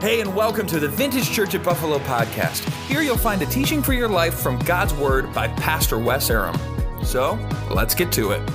Hey, 0.00 0.20
and 0.20 0.32
welcome 0.32 0.64
to 0.68 0.78
the 0.78 0.86
Vintage 0.86 1.28
Church 1.32 1.56
at 1.56 1.64
Buffalo 1.64 1.98
podcast. 1.98 2.60
Here 2.86 3.02
you'll 3.02 3.16
find 3.16 3.42
a 3.42 3.46
teaching 3.46 3.82
for 3.82 3.92
your 3.92 4.06
life 4.06 4.34
from 4.34 4.56
God's 4.60 4.94
Word 4.94 5.34
by 5.34 5.48
Pastor 5.48 5.98
Wes 5.98 6.30
Aram. 6.30 6.56
So, 7.02 7.34
let's 7.72 7.96
get 7.96 8.12
to 8.12 8.30
it. 8.30 8.48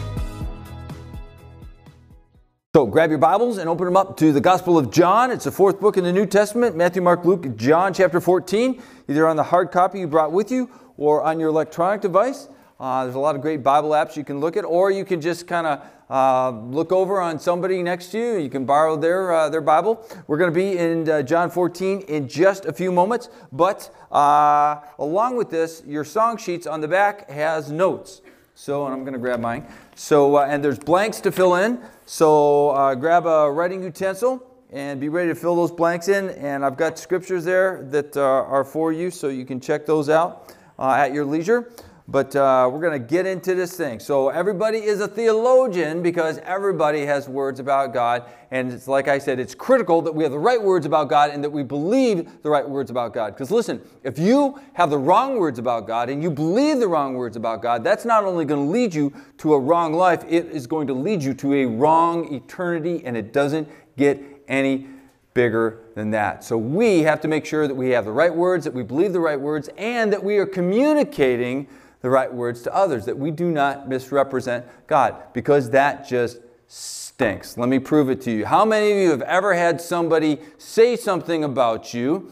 So 2.74 2.86
grab 2.86 3.10
your 3.10 3.20
Bibles 3.20 3.58
and 3.58 3.68
open 3.68 3.84
them 3.84 3.98
up 3.98 4.16
to 4.18 4.32
the 4.32 4.40
Gospel 4.40 4.78
of 4.78 4.90
John. 4.90 5.32
It's 5.32 5.44
the 5.44 5.52
fourth 5.52 5.82
book 5.82 5.98
in 5.98 6.06
the 6.06 6.14
New 6.14 6.26
Testament 6.26 6.78
Matthew, 6.78 7.02
Mark, 7.02 7.26
Luke, 7.26 7.58
John, 7.58 7.94
chapter 7.94 8.22
14, 8.22 8.82
either 9.10 9.28
on 9.28 9.36
the 9.36 9.44
hard 9.44 9.70
copy 9.70 10.00
you 10.00 10.08
brought 10.08 10.32
with 10.32 10.50
you 10.50 10.70
or 10.96 11.24
on 11.24 11.42
your 11.42 11.50
electronic 11.50 12.00
device. 12.00 12.48
Uh, 12.80 13.04
there's 13.04 13.16
a 13.16 13.20
lot 13.20 13.36
of 13.36 13.42
great 13.42 13.62
Bible 13.62 13.90
apps 13.90 14.16
you 14.16 14.24
can 14.24 14.40
look 14.40 14.56
at, 14.56 14.64
or 14.64 14.92
you 14.92 15.04
can 15.04 15.20
just 15.20 15.46
kind 15.46 15.68
of 15.68 15.86
uh, 16.14 16.52
look 16.52 16.92
over 16.92 17.20
on 17.20 17.40
somebody 17.40 17.82
next 17.82 18.12
to 18.12 18.20
you. 18.20 18.38
You 18.38 18.50
can 18.50 18.66
borrow 18.66 18.96
their, 18.96 19.34
uh, 19.34 19.50
their 19.50 19.62
Bible. 19.62 20.08
We're 20.28 20.38
going 20.38 20.52
to 20.52 20.56
be 20.56 20.78
in 20.78 21.10
uh, 21.10 21.24
John 21.24 21.50
14 21.50 22.02
in 22.02 22.28
just 22.28 22.66
a 22.66 22.72
few 22.72 22.92
moments, 22.92 23.30
but 23.52 23.90
uh, 24.12 24.82
along 25.00 25.38
with 25.38 25.50
this, 25.50 25.82
your 25.88 26.04
song 26.04 26.38
sheets 26.38 26.68
on 26.68 26.82
the 26.82 26.88
back 26.88 27.28
has 27.32 27.72
notes. 27.72 28.22
So, 28.54 28.86
and 28.86 28.94
I'm 28.94 29.02
going 29.02 29.14
to 29.14 29.20
grab 29.20 29.40
mine. 29.40 29.66
So, 29.96 30.38
uh, 30.38 30.46
and 30.48 30.64
there's 30.64 30.78
blanks 30.78 31.20
to 31.22 31.32
fill 31.32 31.56
in. 31.56 31.82
So, 32.06 32.96
grab 33.00 33.26
a 33.26 33.52
writing 33.52 33.82
utensil 33.82 34.46
and 34.72 35.02
be 35.02 35.10
ready 35.10 35.30
to 35.30 35.36
fill 35.36 35.56
those 35.56 35.72
blanks 35.72 36.10
in. 36.10 36.30
And 36.30 36.64
I've 36.64 36.78
got 36.78 37.00
scriptures 37.00 37.44
there 37.44 37.88
that 37.90 38.16
are 38.18 38.64
for 38.64 38.94
you, 38.94 39.10
so 39.10 39.30
you 39.30 39.46
can 39.46 39.60
check 39.60 39.88
those 39.88 40.10
out 40.10 40.54
at 40.78 41.12
your 41.12 41.26
leisure. 41.26 41.72
But 42.08 42.36
uh, 42.36 42.70
we're 42.72 42.82
going 42.82 43.02
to 43.02 43.08
get 43.08 43.26
into 43.26 43.56
this 43.56 43.78
thing. 43.78 44.02
So, 44.02 44.28
everybody 44.28 44.80
is 44.80 45.00
a 45.00 45.08
theologian 45.08 46.04
because 46.04 46.38
everybody 46.40 47.06
has 47.06 47.30
words 47.30 47.62
about 47.62 47.94
God. 47.94 48.26
And 48.52 48.74
it's 48.74 48.90
like 48.90 49.08
I 49.08 49.18
said, 49.18 49.40
it's 49.40 49.56
critical 49.56 50.02
that 50.02 50.14
we 50.14 50.24
have 50.24 50.34
the 50.34 50.40
right 50.40 50.62
words 50.62 50.86
about 50.86 51.08
God 51.08 51.32
and 51.32 51.42
that 51.44 51.50
we 51.50 51.64
believe 51.64 52.44
the 52.44 52.50
right 52.50 52.68
words 52.68 52.92
about 52.92 53.14
God. 53.14 53.34
Because 53.34 53.52
listen, 53.52 53.82
if 54.04 54.20
you 54.20 54.60
have 54.74 54.90
the 54.90 54.98
wrong 54.98 55.38
words 55.38 55.60
about 55.60 55.88
God 55.88 56.10
and 56.10 56.22
you 56.22 56.30
believe 56.30 56.80
the 56.80 56.88
wrong 56.90 57.14
words 57.14 57.38
about 57.38 57.62
God, 57.62 57.86
that's 57.86 58.04
not 58.04 58.26
only 58.26 58.44
going 58.44 58.66
to 58.66 58.72
lead 58.72 58.94
you 58.94 59.14
to 59.38 59.54
a 59.54 59.60
wrong 59.60 59.94
life, 59.94 60.26
it 60.28 60.48
is 60.48 60.68
going 60.68 60.88
to 60.88 60.94
lead 60.94 61.24
you 61.24 61.34
to 61.36 61.54
a 61.54 61.66
wrong 61.66 62.34
eternity, 62.34 63.02
and 63.06 63.16
it 63.16 63.32
doesn't 63.32 63.68
get 63.96 64.22
any 64.50 64.88
bigger 65.34 65.80
than 65.96 66.12
that. 66.12 66.44
So 66.44 66.58
we 66.58 67.00
have 67.04 67.22
to 67.22 67.28
make 67.28 67.46
sure 67.46 67.68
that 67.68 67.76
we 67.76 67.92
have 67.92 68.06
the 68.06 68.12
right 68.12 68.34
words, 68.34 68.66
that 68.66 68.74
we 68.74 68.84
believe 68.84 69.14
the 69.14 69.20
right 69.20 69.40
words, 69.40 69.70
and 69.78 70.12
that 70.12 70.24
we 70.24 70.38
are 70.38 70.46
communicating 70.46 71.68
the 72.04 72.10
right 72.10 72.32
words 72.32 72.62
to 72.62 72.76
others, 72.76 73.06
that 73.06 73.18
we 73.18 73.32
do 73.32 73.50
not 73.50 73.88
misrepresent 73.88 74.66
God, 74.88 75.16
because 75.34 75.70
that 75.70 76.06
just 76.06 76.38
stinks. 76.68 77.58
Let 77.58 77.70
me 77.70 77.80
prove 77.80 78.10
it 78.10 78.22
to 78.24 78.32
you. 78.32 78.46
How 78.46 78.66
many 78.66 78.92
of 78.92 78.98
you 78.98 79.10
have 79.10 79.22
ever 79.22 79.54
had 79.54 79.80
somebody 79.80 80.40
say 80.58 80.98
something 80.98 81.46
about 81.46 81.94
you 81.94 82.30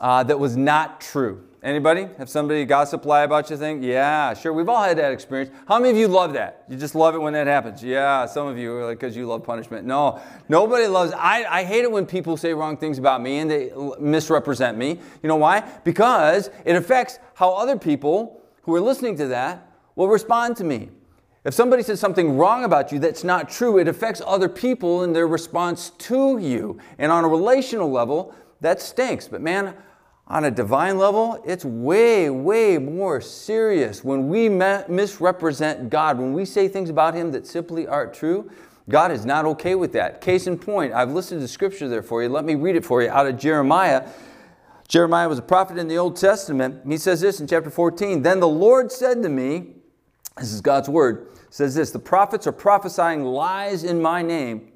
uh, 0.00 0.22
that 0.24 0.38
was 0.38 0.56
not 0.56 1.02
true? 1.02 1.44
Anybody? 1.62 2.08
Have 2.16 2.30
somebody 2.30 2.64
gossip 2.64 3.04
lie 3.04 3.24
about 3.24 3.50
you 3.50 3.58
think? 3.58 3.84
Yeah, 3.84 4.32
sure. 4.32 4.54
We've 4.54 4.70
all 4.70 4.82
had 4.82 4.96
that 4.96 5.12
experience. 5.12 5.50
How 5.68 5.78
many 5.78 5.90
of 5.90 5.96
you 5.98 6.08
love 6.08 6.32
that? 6.32 6.64
You 6.70 6.78
just 6.78 6.94
love 6.94 7.14
it 7.14 7.18
when 7.18 7.34
that 7.34 7.46
happens. 7.46 7.84
Yeah, 7.84 8.24
some 8.24 8.46
of 8.46 8.56
you 8.56 8.72
are 8.76 8.86
like 8.86 9.00
because 9.00 9.14
you 9.14 9.26
love 9.26 9.44
punishment. 9.44 9.86
No, 9.86 10.18
nobody 10.48 10.86
loves. 10.86 11.12
I, 11.12 11.44
I 11.44 11.64
hate 11.64 11.84
it 11.84 11.92
when 11.92 12.06
people 12.06 12.38
say 12.38 12.54
wrong 12.54 12.78
things 12.78 12.96
about 12.96 13.20
me 13.20 13.40
and 13.40 13.50
they 13.50 13.70
misrepresent 14.00 14.78
me. 14.78 14.98
You 15.22 15.28
know 15.28 15.36
why? 15.36 15.60
Because 15.84 16.48
it 16.64 16.76
affects 16.76 17.18
how 17.34 17.52
other 17.52 17.78
people 17.78 18.39
who 18.70 18.76
are 18.76 18.80
listening 18.80 19.16
to 19.16 19.26
that 19.26 19.68
will 19.96 20.08
respond 20.08 20.56
to 20.56 20.64
me. 20.64 20.90
If 21.44 21.54
somebody 21.54 21.82
says 21.82 21.98
something 21.98 22.36
wrong 22.36 22.64
about 22.64 22.92
you 22.92 22.98
that's 22.98 23.24
not 23.24 23.48
true, 23.48 23.78
it 23.78 23.88
affects 23.88 24.22
other 24.24 24.48
people 24.48 25.02
in 25.02 25.12
their 25.12 25.26
response 25.26 25.90
to 25.90 26.38
you. 26.38 26.78
And 26.98 27.10
on 27.10 27.24
a 27.24 27.28
relational 27.28 27.90
level, 27.90 28.34
that 28.60 28.80
stinks. 28.80 29.26
But 29.26 29.40
man, 29.40 29.74
on 30.28 30.44
a 30.44 30.50
divine 30.50 30.98
level, 30.98 31.42
it's 31.44 31.64
way, 31.64 32.30
way 32.30 32.78
more 32.78 33.20
serious 33.20 34.04
when 34.04 34.28
we 34.28 34.48
misrepresent 34.48 35.90
God, 35.90 36.18
when 36.18 36.32
we 36.32 36.44
say 36.44 36.68
things 36.68 36.90
about 36.90 37.14
Him 37.14 37.32
that 37.32 37.46
simply 37.46 37.88
aren't 37.88 38.14
true. 38.14 38.50
God 38.88 39.10
is 39.10 39.24
not 39.24 39.44
okay 39.46 39.74
with 39.74 39.92
that. 39.94 40.20
Case 40.20 40.46
in 40.46 40.58
point, 40.58 40.92
I've 40.92 41.12
listed 41.12 41.40
the 41.40 41.48
scripture 41.48 41.88
there 41.88 42.02
for 42.02 42.22
you. 42.22 42.28
Let 42.28 42.44
me 42.44 42.54
read 42.54 42.76
it 42.76 42.84
for 42.84 43.02
you 43.02 43.08
out 43.08 43.26
of 43.26 43.38
Jeremiah 43.38 44.08
Jeremiah 44.90 45.28
was 45.28 45.38
a 45.38 45.42
prophet 45.42 45.78
in 45.78 45.86
the 45.86 45.96
Old 45.96 46.16
Testament. 46.16 46.82
He 46.84 46.98
says 46.98 47.20
this 47.20 47.38
in 47.38 47.46
chapter 47.46 47.70
14 47.70 48.22
Then 48.22 48.40
the 48.40 48.48
Lord 48.48 48.90
said 48.90 49.22
to 49.22 49.28
me, 49.28 49.76
This 50.36 50.52
is 50.52 50.60
God's 50.60 50.88
word, 50.88 51.28
says 51.48 51.76
this 51.76 51.92
The 51.92 52.00
prophets 52.00 52.44
are 52.48 52.52
prophesying 52.52 53.22
lies 53.22 53.84
in 53.84 54.02
my 54.02 54.20
name. 54.20 54.72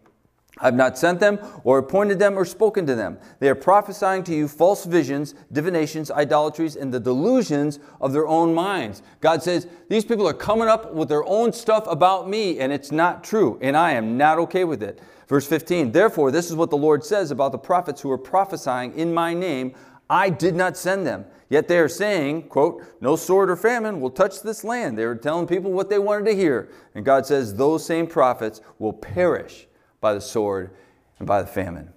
I 0.59 0.67
have 0.67 0.77
not 0.77 0.97
sent 0.97 1.19
them, 1.19 1.41
or 1.65 1.79
appointed 1.79 2.21
them, 2.21 2.39
or 2.39 2.45
spoken 2.45 2.87
to 2.87 2.95
them. 2.95 3.19
They 3.41 3.49
are 3.49 3.57
prophesying 3.57 4.23
to 4.25 4.33
you 4.33 4.47
false 4.47 4.85
visions, 4.85 5.35
divinations, 5.51 6.13
idolatries, 6.13 6.77
and 6.77 6.95
the 6.95 7.01
delusions 7.01 7.81
of 8.01 8.13
their 8.13 8.29
own 8.29 8.55
minds. 8.55 9.03
God 9.21 9.43
says, 9.43 9.67
These 9.89 10.05
people 10.05 10.29
are 10.29 10.33
coming 10.33 10.69
up 10.69 10.95
with 10.95 11.09
their 11.09 11.25
own 11.25 11.53
stuff 11.53 11.89
about 11.89 12.29
me, 12.29 12.61
and 12.61 12.73
it's 12.73 12.93
not 12.93 13.25
true, 13.25 13.59
and 13.61 13.77
I 13.77 13.95
am 13.95 14.17
not 14.17 14.39
okay 14.39 14.63
with 14.63 14.81
it. 14.81 15.01
Verse 15.27 15.47
15 15.49 15.91
Therefore, 15.91 16.31
this 16.31 16.51
is 16.51 16.55
what 16.55 16.71
the 16.71 16.77
Lord 16.77 17.05
says 17.05 17.33
about 17.33 17.51
the 17.51 17.59
prophets 17.59 18.01
who 18.01 18.13
are 18.13 18.19
prophesying 18.19 18.95
in 18.95 19.13
my 19.13 19.35
name 19.35 19.75
I 20.15 20.31
did 20.31 20.55
not 20.55 20.77
send 20.77 21.05
them. 21.05 21.25
Yet 21.49 21.67
they 21.67 21.77
are 21.79 21.89
saying, 21.89 22.45
quote, 22.45 22.85
no 23.01 23.17
sword 23.17 23.51
or 23.51 23.57
famine 23.57 24.01
will 24.01 24.11
touch 24.11 24.43
this 24.43 24.63
land. 24.63 24.97
They 24.97 25.07
were 25.07 25.17
telling 25.17 25.49
people 25.49 25.73
what 25.73 25.91
they 25.91 25.99
wanted 25.99 26.27
to 26.27 26.37
hear. 26.37 26.71
And 26.95 27.05
God 27.05 27.27
says 27.27 27.57
those 27.57 27.85
same 27.85 28.07
prophets 28.07 28.61
will 28.79 28.93
perish 28.93 29.67
by 30.01 30.15
the 30.15 30.21
sword 30.21 30.71
and 31.19 31.27
by 31.27 31.43
the 31.43 31.49
famine. 31.49 31.93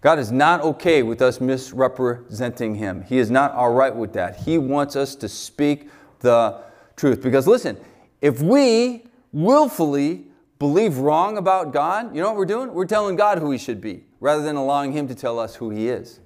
God 0.00 0.18
is 0.18 0.32
not 0.32 0.60
okay 0.62 1.04
with 1.04 1.22
us 1.22 1.40
misrepresenting 1.40 2.74
Him. 2.74 3.02
He 3.02 3.18
is 3.18 3.30
not 3.30 3.52
all 3.52 3.72
right 3.72 3.94
with 3.94 4.12
that. 4.14 4.40
He 4.40 4.58
wants 4.58 4.96
us 4.96 5.14
to 5.14 5.28
speak 5.28 5.88
the 6.18 6.60
truth. 6.96 7.22
Because 7.22 7.46
listen, 7.46 7.78
if 8.20 8.42
we 8.42 9.04
willfully 9.30 10.26
believe 10.58 10.98
wrong 10.98 11.38
about 11.38 11.72
God, 11.72 12.12
you 12.12 12.20
know 12.20 12.26
what 12.26 12.36
we're 12.36 12.44
doing? 12.44 12.74
We're 12.74 12.86
telling 12.86 13.14
God 13.14 13.38
who 13.38 13.52
He 13.52 13.58
should 13.58 13.80
be 13.80 14.02
rather 14.18 14.42
than 14.42 14.56
allowing 14.56 14.90
Him 14.90 15.06
to 15.06 15.14
tell 15.14 15.38
us 15.38 15.54
who 15.54 15.70
He 15.70 15.88
is. 15.88 16.18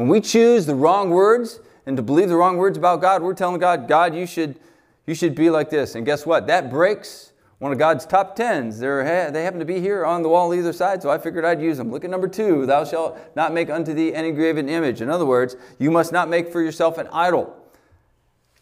When 0.00 0.08
we 0.08 0.22
choose 0.22 0.64
the 0.64 0.74
wrong 0.74 1.10
words 1.10 1.60
and 1.84 1.94
to 1.98 2.02
believe 2.02 2.30
the 2.30 2.36
wrong 2.36 2.56
words 2.56 2.78
about 2.78 3.02
God, 3.02 3.22
we're 3.22 3.34
telling 3.34 3.60
God, 3.60 3.86
God, 3.86 4.14
you 4.14 4.26
should, 4.26 4.58
you 5.06 5.14
should 5.14 5.34
be 5.34 5.50
like 5.50 5.68
this. 5.68 5.94
And 5.94 6.06
guess 6.06 6.24
what? 6.24 6.46
That 6.46 6.70
breaks 6.70 7.34
one 7.58 7.70
of 7.70 7.76
God's 7.76 8.06
top 8.06 8.34
tens. 8.34 8.78
They're, 8.78 9.30
they 9.30 9.44
happen 9.44 9.58
to 9.58 9.66
be 9.66 9.78
here 9.78 10.06
on 10.06 10.22
the 10.22 10.30
wall 10.30 10.54
either 10.54 10.72
side, 10.72 11.02
so 11.02 11.10
I 11.10 11.18
figured 11.18 11.44
I'd 11.44 11.60
use 11.60 11.76
them. 11.76 11.90
Look 11.90 12.02
at 12.02 12.08
number 12.08 12.28
two 12.28 12.64
Thou 12.64 12.82
shalt 12.86 13.18
not 13.36 13.52
make 13.52 13.68
unto 13.68 13.92
thee 13.92 14.14
any 14.14 14.32
graven 14.32 14.70
image. 14.70 15.02
In 15.02 15.10
other 15.10 15.26
words, 15.26 15.54
you 15.78 15.90
must 15.90 16.12
not 16.12 16.30
make 16.30 16.50
for 16.50 16.62
yourself 16.62 16.96
an 16.96 17.06
idol. 17.12 17.54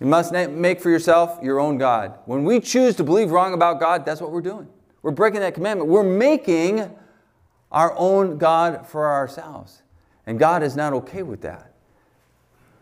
You 0.01 0.09
must 0.09 0.33
make 0.33 0.81
for 0.81 0.91
yourself 0.91 1.39
your 1.41 1.61
own 1.61 1.79
God. 1.79 2.19
When 2.25 2.43
we 2.43 2.59
choose 2.59 2.97
to 2.97 3.05
believe 3.05 3.31
wrong 3.31 3.55
about 3.55 3.79
God, 3.79 4.05
that's 4.05 4.21
what 4.21 4.33
we're 4.33 4.41
doing. 4.41 4.67
We're 5.03 5.13
breaking 5.13 5.39
that 5.43 5.55
commandment. 5.55 5.89
We're 5.89 6.03
making 6.03 6.91
our 7.71 7.97
own 7.97 8.39
God 8.39 8.89
for 8.89 9.09
ourselves. 9.09 9.83
And 10.29 10.39
God 10.39 10.63
is 10.63 10.77
not 10.77 10.93
okay 10.93 11.23
with 11.23 11.41
that. 11.41 11.73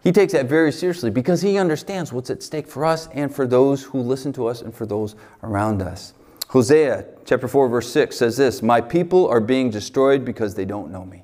He 0.03 0.11
takes 0.11 0.33
that 0.33 0.47
very 0.47 0.73
seriously 0.73 1.11
because 1.11 1.43
He 1.43 1.57
understands 1.59 2.12
what's 2.12 2.29
at 2.29 2.43
stake 2.43 2.67
for 2.67 2.84
us 2.84 3.09
and 3.12 3.33
for 3.33 3.47
those 3.47 3.84
who 3.84 4.01
listen 4.01 4.33
to 4.33 4.49
us 4.49 4.62
and 4.62 4.75
for 4.75 4.84
those 4.84 5.15
around 5.45 5.81
us. 5.81 6.12
Hosea 6.49 7.05
chapter 7.25 7.47
4, 7.47 7.69
verse 7.69 7.89
6 7.93 8.17
says 8.17 8.37
this 8.37 8.62
My 8.62 8.81
people 8.81 9.29
are 9.29 9.41
being 9.41 9.71
destroyed 9.71 10.25
because 10.25 10.57
they 10.57 10.65
don't 10.65 10.91
know 10.91 11.05
me. 11.05 11.23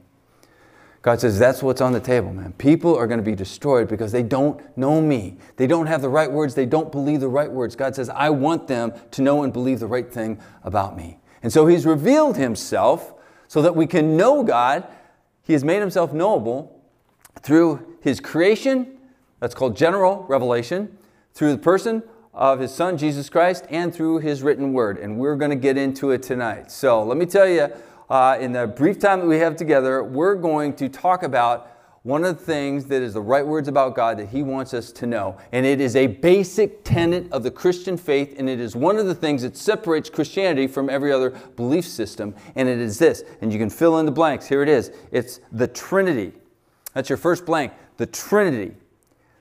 God 1.03 1.21
says 1.21 1.41
that's 1.41 1.60
what's 1.60 1.81
on 1.81 1.93
the 1.93 1.99
table, 1.99 2.33
man. 2.33 2.53
People 2.53 2.97
are 2.97 3.09
going 3.09 3.19
to 3.19 3.25
be 3.25 3.34
destroyed 3.34 3.89
because 3.89 4.12
they 4.12 4.22
don't 4.22 4.60
know 4.77 5.00
me. 5.00 5.39
They 5.56 5.66
don't 5.66 5.89
have 5.89 6.03
the 6.03 6.09
right 6.09 6.31
words. 6.31 6.54
They 6.54 6.66
don't 6.66 6.93
believe 6.93 7.19
the 7.19 7.27
right 7.27 7.50
words. 7.50 7.75
God 7.75 7.97
says, 7.97 8.09
I 8.09 8.31
want 8.31 8.69
them 8.69 8.93
to 9.10 9.22
know 9.22 9.43
and 9.43 9.53
believe 9.53 9.81
the 9.81 9.89
right 9.89 10.09
thing 10.09 10.41
about 10.62 10.97
me. 10.97 11.19
And 11.43 11.53
so 11.53 11.66
He's 11.66 11.84
revealed 11.84 12.37
Himself 12.37 13.12
so 13.49 13.60
that 13.62 13.75
we 13.75 13.89
can 13.89 14.16
know 14.16 14.44
God 14.44 14.87
he 15.42 15.53
has 15.53 15.64
made 15.64 15.80
himself 15.80 16.12
knowable 16.12 16.80
through 17.42 17.97
his 18.00 18.21
creation, 18.21 18.98
that's 19.41 19.54
called 19.54 19.77
general 19.77 20.24
revelation, 20.28 20.97
through 21.34 21.53
the 21.53 21.59
person 21.59 22.03
of 22.34 22.60
his 22.60 22.72
son 22.72 22.97
Jesus 22.97 23.28
Christ, 23.28 23.66
and 23.68 23.94
through 23.94 24.18
his 24.18 24.42
written 24.42 24.72
word. 24.72 24.98
And 24.98 25.18
we're 25.18 25.36
going 25.36 25.50
to 25.50 25.56
get 25.56 25.77
into 25.77 26.10
it 26.10 26.22
tonight. 26.22 26.71
So 26.71 27.03
let 27.03 27.16
me 27.16 27.27
tell 27.27 27.48
you, 27.48 27.68
uh, 28.09 28.36
in 28.41 28.53
the 28.53 28.66
brief 28.66 28.98
time 28.98 29.21
that 29.21 29.27
we 29.27 29.39
have 29.39 29.56
together, 29.56 30.03
we're 30.03 30.34
going 30.34 30.74
to 30.77 30.89
talk 30.89 31.22
about 31.22 31.71
one 32.03 32.25
of 32.25 32.37
the 32.37 32.45
things 32.45 32.87
that 32.87 33.01
is 33.01 33.15
the 33.15 33.21
right 33.21 33.47
words 33.47 33.69
about 33.69 33.95
God 33.95 34.19
that 34.19 34.28
He 34.28 34.43
wants 34.43 34.75
us 34.75 34.91
to 34.93 35.07
know. 35.07 35.37
And 35.53 35.65
it 35.65 35.81
is 35.81 35.95
a 35.95 36.09
basic 36.09 36.83
tenet 36.83 37.31
of 37.31 37.45
the 37.45 37.51
Christian 37.51 37.97
faith, 37.97 38.34
and 38.39 38.49
it 38.49 38.59
is 38.59 38.75
one 38.75 38.99
of 38.99 39.07
the 39.07 39.15
things 39.15 39.43
that 39.43 39.57
separates 39.57 40.10
Christianity 40.10 40.66
from 40.66 40.91
every 40.91 41.13
other 41.13 41.31
belief 41.31 41.87
system. 41.87 42.34
And 42.57 42.69
it 42.69 42.78
is 42.78 42.99
this, 42.99 43.22
and 43.41 43.53
you 43.53 43.59
can 43.59 43.71
fill 43.71 43.99
in 43.99 44.07
the 44.07 44.13
blanks. 44.13 44.47
Here 44.47 44.63
it 44.63 44.69
is 44.69 44.91
it's 45.13 45.41
the 45.53 45.69
Trinity. 45.69 46.33
That's 46.93 47.09
your 47.09 47.19
first 47.19 47.47
blank, 47.47 47.72
the 47.99 48.07
Trinity. 48.07 48.75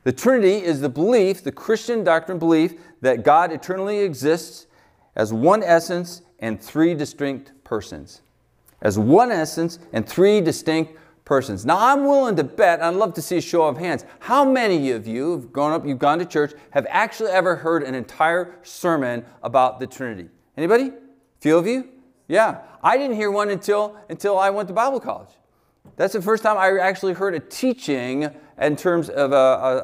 The 0.04 0.12
Trinity 0.12 0.64
is 0.64 0.82
the 0.82 0.90
belief, 0.90 1.44
the 1.44 1.52
Christian 1.52 2.04
doctrine 2.04 2.40
belief, 2.40 2.74
that 3.02 3.24
God 3.24 3.52
eternally 3.52 4.00
exists 4.00 4.68
as 5.16 5.34
one 5.34 5.64
essence 5.64 6.22
and 6.40 6.62
three 6.62 6.94
distinct 6.94 7.52
persons. 7.64 8.22
As 8.82 8.98
one 8.98 9.32
essence 9.32 9.80
and 9.94 10.08
three 10.08 10.42
distinct 10.42 10.94
persons. 11.32 11.66
Now, 11.66 11.78
I'm 11.80 12.04
willing 12.04 12.36
to 12.36 12.44
bet, 12.44 12.84
I'd 12.84 12.94
love 12.96 13.14
to 13.14 13.22
see 13.22 13.38
a 13.38 13.42
show 13.42 13.64
of 13.64 13.78
hands, 13.78 14.04
how 14.20 14.44
many 14.44 14.92
of 14.92 15.08
you 15.08 15.32
have 15.32 15.54
grown 15.54 15.72
up, 15.72 15.88
you've 15.88 15.98
gone 15.98 16.20
to 16.20 16.26
church, 16.26 16.52
have 16.72 16.86
actually 16.90 17.32
ever 17.32 17.56
heard 17.56 17.84
an 17.84 17.96
entire 17.96 18.58
sermon 18.64 19.24
about 19.42 19.80
the 19.80 19.88
Trinity? 19.88 20.28
Anybody? 20.58 20.88
A 20.90 20.94
Few 21.40 21.58
of 21.58 21.66
you? 21.66 21.88
Yeah. 22.28 22.64
I 22.84 22.98
didn't 22.98 23.16
hear 23.16 23.32
one 23.32 23.50
until, 23.50 23.96
until 24.10 24.38
I 24.38 24.50
went 24.50 24.68
to 24.68 24.74
Bible 24.74 25.00
college. 25.00 25.30
That's 25.96 26.12
the 26.12 26.22
first 26.22 26.44
time 26.44 26.58
I 26.58 26.78
actually 26.82 27.14
heard 27.14 27.34
a 27.34 27.40
teaching 27.40 28.30
in 28.60 28.76
terms 28.76 29.10
of 29.10 29.32
a, 29.32 29.36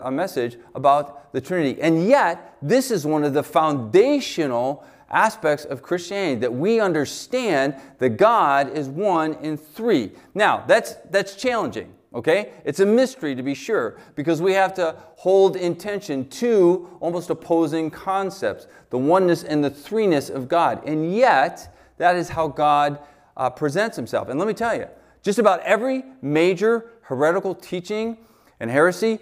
a, 0.04 0.08
a 0.08 0.12
message 0.12 0.58
about 0.76 1.32
the 1.32 1.40
Trinity. 1.40 1.82
And 1.82 2.10
yet, 2.10 2.58
this 2.62 2.92
is 2.92 3.06
one 3.06 3.24
of 3.24 3.34
the 3.34 3.44
foundational 3.44 4.84
aspects 5.10 5.66
of 5.66 5.82
Christianity 5.82 6.42
that 6.42 6.54
we 6.54 6.80
understand 6.80 7.76
that 8.00 8.18
God 8.18 8.76
is 8.76 8.88
one 8.90 9.34
in 9.36 9.58
three. 9.58 10.12
Now, 10.34 10.64
that's, 10.68 10.96
that's 11.10 11.36
challenging, 11.36 11.94
okay? 12.14 12.52
It's 12.66 12.80
a 12.80 12.86
mystery 12.86 13.36
to 13.36 13.44
be 13.44 13.54
sure 13.54 13.98
because 14.16 14.42
we 14.42 14.54
have 14.54 14.74
to 14.76 14.96
hold 15.16 15.56
intention 15.56 16.28
to 16.30 16.90
almost 17.00 17.30
opposing 17.30 17.90
concepts 17.90 18.68
the 18.90 18.98
oneness 18.98 19.44
and 19.44 19.64
the 19.64 19.72
threeness 19.72 20.30
of 20.30 20.48
God. 20.48 20.86
And 20.86 21.16
yet, 21.16 21.76
that 21.98 22.16
is 22.16 22.30
how 22.30 22.48
God 22.48 23.00
uh, 23.36 23.50
presents 23.50 23.96
himself. 23.96 24.30
And 24.30 24.40
let 24.40 24.48
me 24.48 24.54
tell 24.54 24.76
you, 24.76 24.88
just 25.24 25.40
about 25.40 25.62
every 25.62 26.04
major 26.22 26.92
heretical 27.02 27.56
teaching 27.56 28.18
and 28.60 28.70
heresy 28.70 29.20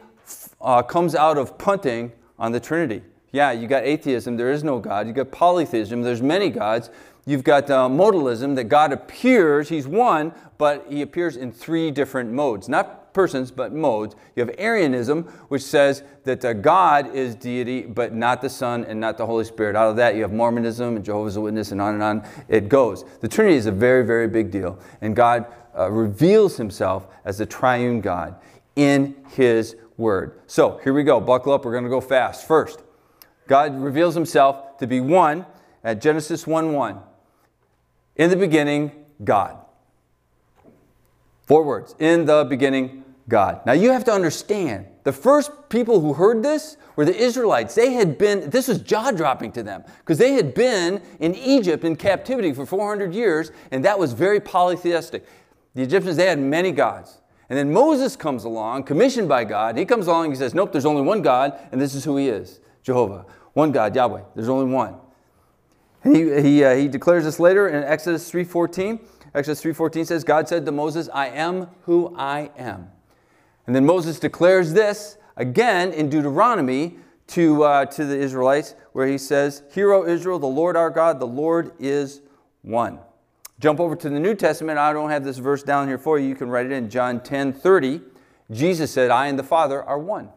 uh, 0.62 0.82
comes 0.82 1.16
out 1.16 1.38
of 1.38 1.58
punting 1.58 2.12
on 2.40 2.52
the 2.52 2.60
Trinity. 2.60 3.04
Yeah, 3.36 3.52
you 3.52 3.68
got 3.68 3.84
atheism, 3.84 4.38
there 4.38 4.50
is 4.50 4.64
no 4.64 4.80
God. 4.80 5.08
You 5.08 5.14
got 5.14 5.30
polytheism, 5.30 6.04
there's 6.04 6.22
many 6.22 6.50
gods. 6.50 6.90
You've 7.26 7.44
got 7.44 7.70
uh, 7.70 7.90
modalism, 7.90 8.56
that 8.56 8.66
God 8.66 8.94
appears, 8.94 9.68
He's 9.68 9.86
one, 9.86 10.32
but 10.58 10.86
He 10.90 11.02
appears 11.02 11.36
in 11.36 11.52
three 11.52 11.92
different 11.92 12.32
modes. 12.32 12.70
Not 12.70 13.14
persons, 13.14 13.52
but 13.52 13.74
modes. 13.74 14.16
You 14.38 14.46
have 14.46 14.56
Arianism, 14.58 15.24
which 15.50 15.64
says 15.64 16.02
that 16.24 16.46
uh, 16.46 16.54
God 16.54 17.14
is 17.14 17.36
deity, 17.36 17.82
but 17.82 18.14
not 18.14 18.42
the 18.42 18.50
Son 18.50 18.86
and 18.86 19.02
not 19.02 19.18
the 19.18 19.26
Holy 19.26 19.44
Spirit. 19.44 19.76
Out 19.76 19.90
of 19.90 19.98
that, 19.98 20.16
you 20.16 20.22
have 20.22 20.32
Mormonism 20.32 20.96
and 20.96 21.04
Jehovah's 21.04 21.38
Witness, 21.38 21.74
and 21.74 21.82
on 21.82 21.96
and 21.96 22.04
on 22.04 22.26
it 22.48 22.70
goes. 22.70 23.04
The 23.20 23.28
Trinity 23.28 23.58
is 23.58 23.66
a 23.66 23.72
very, 23.74 24.06
very 24.06 24.30
big 24.30 24.50
deal, 24.50 24.80
and 25.02 25.14
God 25.14 25.46
uh, 25.78 25.92
reveals 25.92 26.56
Himself 26.56 27.08
as 27.26 27.38
the 27.38 27.46
triune 27.46 28.00
God 28.00 28.36
in 28.78 29.14
His 29.32 29.76
Word. 29.98 30.40
So 30.48 30.80
here 30.86 30.94
we 30.94 31.04
go. 31.04 31.20
Buckle 31.20 31.52
up. 31.52 31.66
We're 31.66 31.74
going 31.74 31.84
to 31.84 31.90
go 31.90 32.00
fast. 32.00 32.48
First, 32.48 32.82
God 33.48 33.80
reveals 33.80 34.16
himself 34.16 34.78
to 34.80 34.88
be 34.88 35.00
one 35.00 35.46
at 35.84 36.02
Genesis 36.02 36.48
1 36.48 36.74
1. 36.74 37.00
In 38.16 38.30
the 38.30 38.36
beginning, 38.36 38.92
God. 39.24 39.58
Four 41.44 41.64
words. 41.64 41.96
In 42.00 42.26
the 42.26 42.46
beginning, 42.46 43.04
God. 43.28 43.66
Now 43.66 43.74
you 43.74 43.92
have 43.92 44.04
to 44.06 44.12
understand, 44.12 44.88
the 45.04 45.12
first 45.12 45.52
people 45.70 46.00
who 46.00 46.14
heard 46.14 46.44
this 46.44 46.78
were 46.96 47.06
the 47.06 47.16
Israelites. 47.16 47.76
They 47.76 47.94
had 47.94 48.18
been, 48.18 48.50
this 48.50 48.68
was 48.68 48.80
jaw 48.80 49.12
dropping 49.12 49.52
to 49.54 49.64
them, 49.64 49.84
because 50.00 50.18
they 50.18 50.34
had 50.34 50.54
been 50.54 51.02
in 51.20 51.36
Egypt 51.36 51.84
in 51.84 51.96
captivity 51.96 52.54
for 52.54 52.66
400 52.66 53.14
years, 53.14 53.52
and 53.72 53.86
that 53.86 54.00
was 54.00 54.14
very 54.14 54.40
polytheistic. 54.40 55.28
The 55.76 55.84
Egyptians, 55.84 56.18
they 56.18 56.28
had 56.28 56.40
many 56.40 56.72
gods. 56.72 57.20
And 57.50 57.60
then 57.60 57.72
Moses 57.72 58.16
comes 58.16 58.44
along, 58.44 58.84
commissioned 58.84 59.30
by 59.30 59.44
God. 59.44 59.78
He 59.78 59.86
comes 59.86 60.08
along 60.08 60.32
he 60.32 60.36
says, 60.36 60.56
Nope, 60.56 60.72
there's 60.72 60.86
only 60.86 61.04
one 61.04 61.22
God, 61.22 61.60
and 61.72 61.80
this 61.80 61.94
is 61.94 62.04
who 62.04 62.18
he 62.18 62.30
is. 62.30 62.60
Jehovah. 62.86 63.26
One 63.54 63.72
God, 63.72 63.96
Yahweh. 63.96 64.22
There's 64.36 64.48
only 64.48 64.72
one. 64.72 64.96
And 66.04 66.16
he, 66.16 66.42
he, 66.42 66.64
uh, 66.64 66.76
he 66.76 66.88
declares 66.88 67.24
this 67.24 67.40
later 67.40 67.68
in 67.68 67.84
Exodus 67.84 68.32
3.14. 68.32 69.00
Exodus 69.34 69.64
3.14 69.64 70.06
says, 70.06 70.24
God 70.24 70.48
said 70.48 70.66
to 70.66 70.72
Moses, 70.72 71.10
I 71.12 71.30
am 71.30 71.68
who 71.82 72.16
I 72.16 72.52
am. 72.56 72.92
And 73.66 73.76
then 73.76 73.88
Moses 73.88 74.20
declares 74.20 74.74
this 74.74 75.18
again 75.36 75.92
in 75.94 76.10
Deuteronomy 76.10 76.98
to, 77.28 77.64
uh, 77.64 77.86
to 77.86 78.06
the 78.06 78.18
Israelites, 78.18 78.76
where 78.94 79.08
he 79.08 79.18
says, 79.18 79.64
Hear, 79.72 79.92
O 79.92 80.06
Israel, 80.06 80.38
the 80.38 80.46
Lord 80.46 80.78
our 80.78 80.92
God, 80.92 81.20
the 81.20 81.26
Lord 81.26 81.72
is 81.80 82.22
one. 82.62 83.00
Jump 83.60 83.80
over 83.80 83.96
to 83.96 84.10
the 84.10 84.20
New 84.20 84.36
Testament. 84.36 84.78
I 84.78 84.94
don't 84.94 85.10
have 85.10 85.24
this 85.24 85.40
verse 85.40 85.64
down 85.64 85.88
here 85.88 85.98
for 85.98 86.20
you. 86.20 86.28
You 86.28 86.36
can 86.36 86.50
write 86.50 86.68
it 86.68 86.72
in 86.72 86.90
John 86.90 87.20
10 87.20 87.52
30. 87.52 88.02
Jesus 88.52 88.92
said, 88.92 89.10
I 89.10 89.26
and 89.26 89.40
the 89.40 89.44
Father 89.44 89.82
are 89.82 89.98
one. 89.98 90.30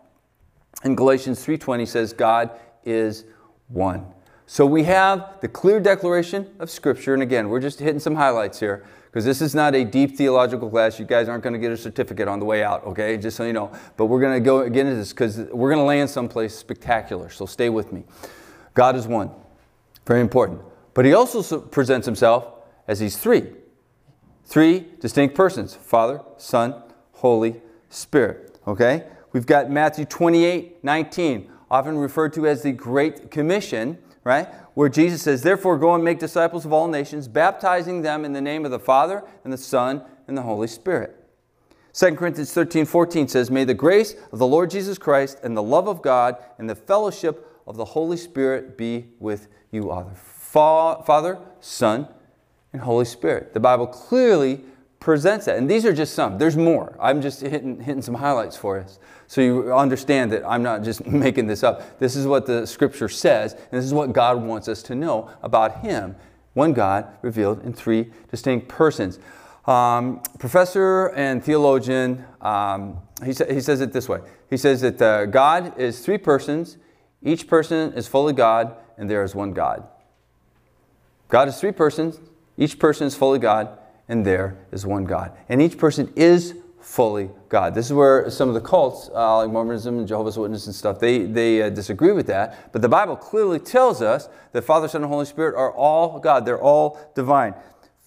And 0.82 0.96
Galatians 0.96 1.44
3:20 1.44 1.86
says 1.86 2.12
God 2.12 2.50
is 2.84 3.25
one. 3.69 4.06
So 4.46 4.64
we 4.64 4.84
have 4.84 5.40
the 5.40 5.48
clear 5.48 5.78
declaration 5.78 6.46
of 6.58 6.70
Scripture, 6.70 7.12
and 7.12 7.22
again, 7.22 7.50
we're 7.50 7.60
just 7.60 7.78
hitting 7.78 8.00
some 8.00 8.14
highlights 8.14 8.58
here 8.58 8.84
because 9.04 9.25
this 9.25 9.42
is 9.42 9.54
not 9.54 9.75
a 9.75 9.84
deep 9.84 10.16
theological 10.16 10.70
class. 10.70 10.98
You 10.98 11.04
guys 11.04 11.28
aren't 11.28 11.42
going 11.42 11.52
to 11.52 11.58
get 11.58 11.70
a 11.70 11.76
certificate 11.76 12.28
on 12.28 12.38
the 12.38 12.46
way 12.46 12.64
out, 12.64 12.84
okay? 12.86 13.19
Just 13.19 13.36
so 13.36 13.44
you 13.44 13.52
know. 13.52 13.70
But 13.98 14.06
we're 14.06 14.20
going 14.20 14.34
to 14.34 14.40
go 14.40 14.66
get 14.70 14.86
into 14.86 14.94
this 14.94 15.10
because 15.10 15.38
we're 15.52 15.69
going 15.69 15.82
to 15.82 15.86
land 15.86 16.08
someplace 16.08 16.54
spectacular. 16.54 17.28
So 17.28 17.44
stay 17.44 17.69
with 17.69 17.92
me. 17.92 18.04
God 18.72 18.96
is 18.96 19.06
one, 19.06 19.31
very 20.06 20.20
important. 20.20 20.62
But 20.94 21.04
He 21.04 21.12
also 21.12 21.60
presents 21.60 22.06
Himself 22.06 22.48
as 22.86 23.00
He's 23.00 23.19
three, 23.19 23.44
three 24.44 24.86
distinct 25.00 25.34
persons: 25.34 25.74
Father, 25.74 26.22
Son, 26.38 26.74
Holy 27.12 27.60
Spirit. 27.90 28.58
Okay. 28.66 29.04
We've 29.32 29.46
got 29.46 29.70
Matthew 29.70 30.04
28 30.04 30.82
19, 30.82 31.50
often 31.70 31.98
referred 31.98 32.32
to 32.34 32.46
as 32.46 32.62
the 32.62 32.72
Great 32.72 33.30
Commission, 33.30 33.98
right? 34.25 34.48
Where 34.75 34.88
Jesus 34.88 35.22
says, 35.22 35.42
Therefore, 35.42 35.78
go 35.78 35.94
and 35.94 36.04
make 36.04 36.19
disciples 36.19 36.64
of 36.64 36.72
all 36.72 36.88
nations, 36.88 37.28
baptizing 37.28 38.02
them 38.02 38.25
in 38.25 38.32
the 38.32 38.40
name 38.40 38.64
of 38.64 38.70
the 38.70 38.78
Father, 38.78 39.25
and 39.44 39.52
the 39.52 39.58
Son, 39.58 40.02
and 40.26 40.36
the 40.36 40.42
Holy 40.42 40.69
Spirit. 40.69 41.14
2 41.94 42.14
Corinthians 42.14 42.52
13 42.52 42.84
14 42.84 43.28
says, 43.28 43.50
May 43.50 43.64
the 43.64 43.75
grace 43.75 44.14
of 44.32 44.38
the 44.38 44.46
Lord 44.46 44.70
Jesus 44.70 44.98
Christ 44.98 45.40
and 45.42 45.56
the 45.56 45.62
love 45.62 45.88
of 45.88 46.02
God 46.02 46.36
and 46.58 46.70
the 46.70 46.74
fellowship 46.74 47.44
of 47.66 47.76
the 47.76 47.84
Holy 47.84 48.16
Spirit 48.16 48.78
be 48.78 49.08
with 49.19 49.48
you 49.70 49.90
all. 49.90 50.10
Father, 50.14 51.38
Son, 51.60 52.08
and 52.72 52.82
Holy 52.82 53.04
Spirit. 53.04 53.52
The 53.52 53.60
Bible 53.60 53.86
clearly 53.86 54.60
presents 55.00 55.46
that. 55.46 55.56
And 55.56 55.70
these 55.70 55.84
are 55.84 55.92
just 55.92 56.14
some. 56.14 56.38
There's 56.38 56.56
more. 56.56 56.96
I'm 57.00 57.22
just 57.22 57.40
hitting, 57.40 57.80
hitting 57.80 58.02
some 58.02 58.14
highlights 58.14 58.56
for 58.56 58.80
us. 58.80 58.98
So 59.26 59.40
you 59.40 59.72
understand 59.72 60.32
that 60.32 60.44
I'm 60.46 60.62
not 60.62 60.82
just 60.82 61.06
making 61.06 61.46
this 61.46 61.62
up. 61.62 61.98
This 61.98 62.16
is 62.16 62.26
what 62.26 62.46
the 62.46 62.66
scripture 62.66 63.08
says, 63.08 63.52
and 63.54 63.70
this 63.72 63.84
is 63.84 63.94
what 63.94 64.12
God 64.12 64.42
wants 64.42 64.68
us 64.68 64.82
to 64.84 64.94
know 64.94 65.30
about 65.42 65.80
Him. 65.80 66.16
One 66.54 66.72
God 66.72 67.06
revealed 67.22 67.64
in 67.64 67.72
three 67.72 68.10
distinct 68.30 68.68
persons. 68.68 69.18
Um, 69.66 70.22
professor 70.38 71.08
and 71.08 71.44
theologian, 71.44 72.24
um, 72.40 72.98
he, 73.24 73.34
sa- 73.34 73.44
he 73.44 73.60
says 73.60 73.82
it 73.82 73.93
this 73.93 74.08
way 74.08 74.20
He 74.48 74.56
says 74.56 74.81
that 74.81 75.00
uh, 75.00 75.26
God 75.26 75.78
is 75.78 76.00
three 76.00 76.19
persons, 76.19 76.78
each 77.22 77.46
person 77.46 77.93
is 77.93 78.08
fully 78.08 78.32
God, 78.32 78.74
and 78.96 79.10
there 79.10 79.22
is 79.22 79.34
one 79.34 79.52
God. 79.52 79.86
God 81.28 81.48
is 81.48 81.60
three 81.60 81.72
persons, 81.72 82.19
each 82.56 82.78
person 82.78 83.06
is 83.06 83.14
fully 83.14 83.38
God, 83.38 83.78
and 84.08 84.24
there 84.24 84.56
is 84.72 84.86
one 84.86 85.05
God. 85.05 85.32
And 85.48 85.60
each 85.60 85.79
person 85.79 86.12
is 86.17 86.55
fully 86.81 87.29
God. 87.48 87.74
This 87.74 87.86
is 87.86 87.93
where 87.93 88.31
some 88.31 88.48
of 88.48 88.55
the 88.55 88.60
cults, 88.60 89.10
uh, 89.15 89.38
like 89.38 89.50
Mormonism 89.50 89.98
and 89.98 90.08
Jehovah's 90.08 90.38
Witnesses 90.38 90.69
and 90.69 90.74
stuff, 90.74 90.98
they, 90.98 91.24
they 91.24 91.62
uh, 91.62 91.70
disagree 91.70 92.12
with 92.12 92.27
that. 92.29 92.72
But 92.72 92.82
the 92.82 92.88
Bible 92.88 93.17
clearly 93.17 93.58
tells 93.58 94.00
us 94.00 94.29
that 94.53 94.62
Father, 94.62 94.88
Son, 94.88 95.03
and 95.03 95.10
Holy 95.10 95.27
Spirit 95.27 95.55
are 95.55 95.72
all 95.72 96.19
God. 96.19 96.46
They're 96.46 96.60
all 96.60 96.98
divine. 97.15 97.55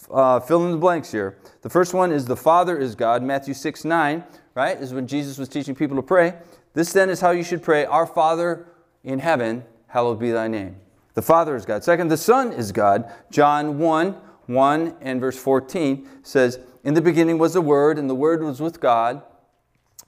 Uh, 0.10 0.40
fill 0.40 0.66
in 0.66 0.72
the 0.72 0.78
blanks 0.78 1.12
here. 1.12 1.38
The 1.62 1.70
first 1.70 1.94
one 1.94 2.12
is 2.12 2.26
the 2.26 2.36
Father 2.36 2.78
is 2.78 2.96
God. 2.96 3.22
Matthew 3.22 3.54
6 3.54 3.86
9, 3.86 4.24
right, 4.56 4.78
is 4.82 4.94
when 4.94 5.06
Jesus 5.06 5.38
was 5.38 5.48
teaching 5.48 5.76
people 5.76 5.96
to 5.98 6.02
pray. 6.02 6.34
This 6.74 6.92
then 6.92 7.10
is 7.10 7.22
how 7.22 7.32
you 7.32 7.44
should 7.44 7.62
pray 7.62 7.86
Our 7.86 8.08
Father 8.08 8.68
in 9.04 9.20
heaven, 9.20 9.64
hallowed 9.88 10.20
be 10.20 10.32
thy 10.32 10.48
name. 10.48 10.78
The 11.14 11.22
Father 11.22 11.56
is 11.56 11.66
God. 11.66 11.84
Second, 11.84 12.08
the 12.08 12.18
Son 12.18 12.52
is 12.52 12.72
God. 12.72 13.12
John 13.30 13.78
1 13.78 14.16
1 14.48 14.96
and 15.02 15.22
verse 15.22 15.38
14 15.38 16.08
says, 16.24 16.60
In 16.84 16.94
the 16.94 17.02
beginning 17.02 17.38
was 17.38 17.54
the 17.54 17.62
Word, 17.62 17.98
and 17.98 18.10
the 18.10 18.16
Word 18.16 18.44
was 18.44 18.62
with 18.62 18.80
God, 18.80 19.22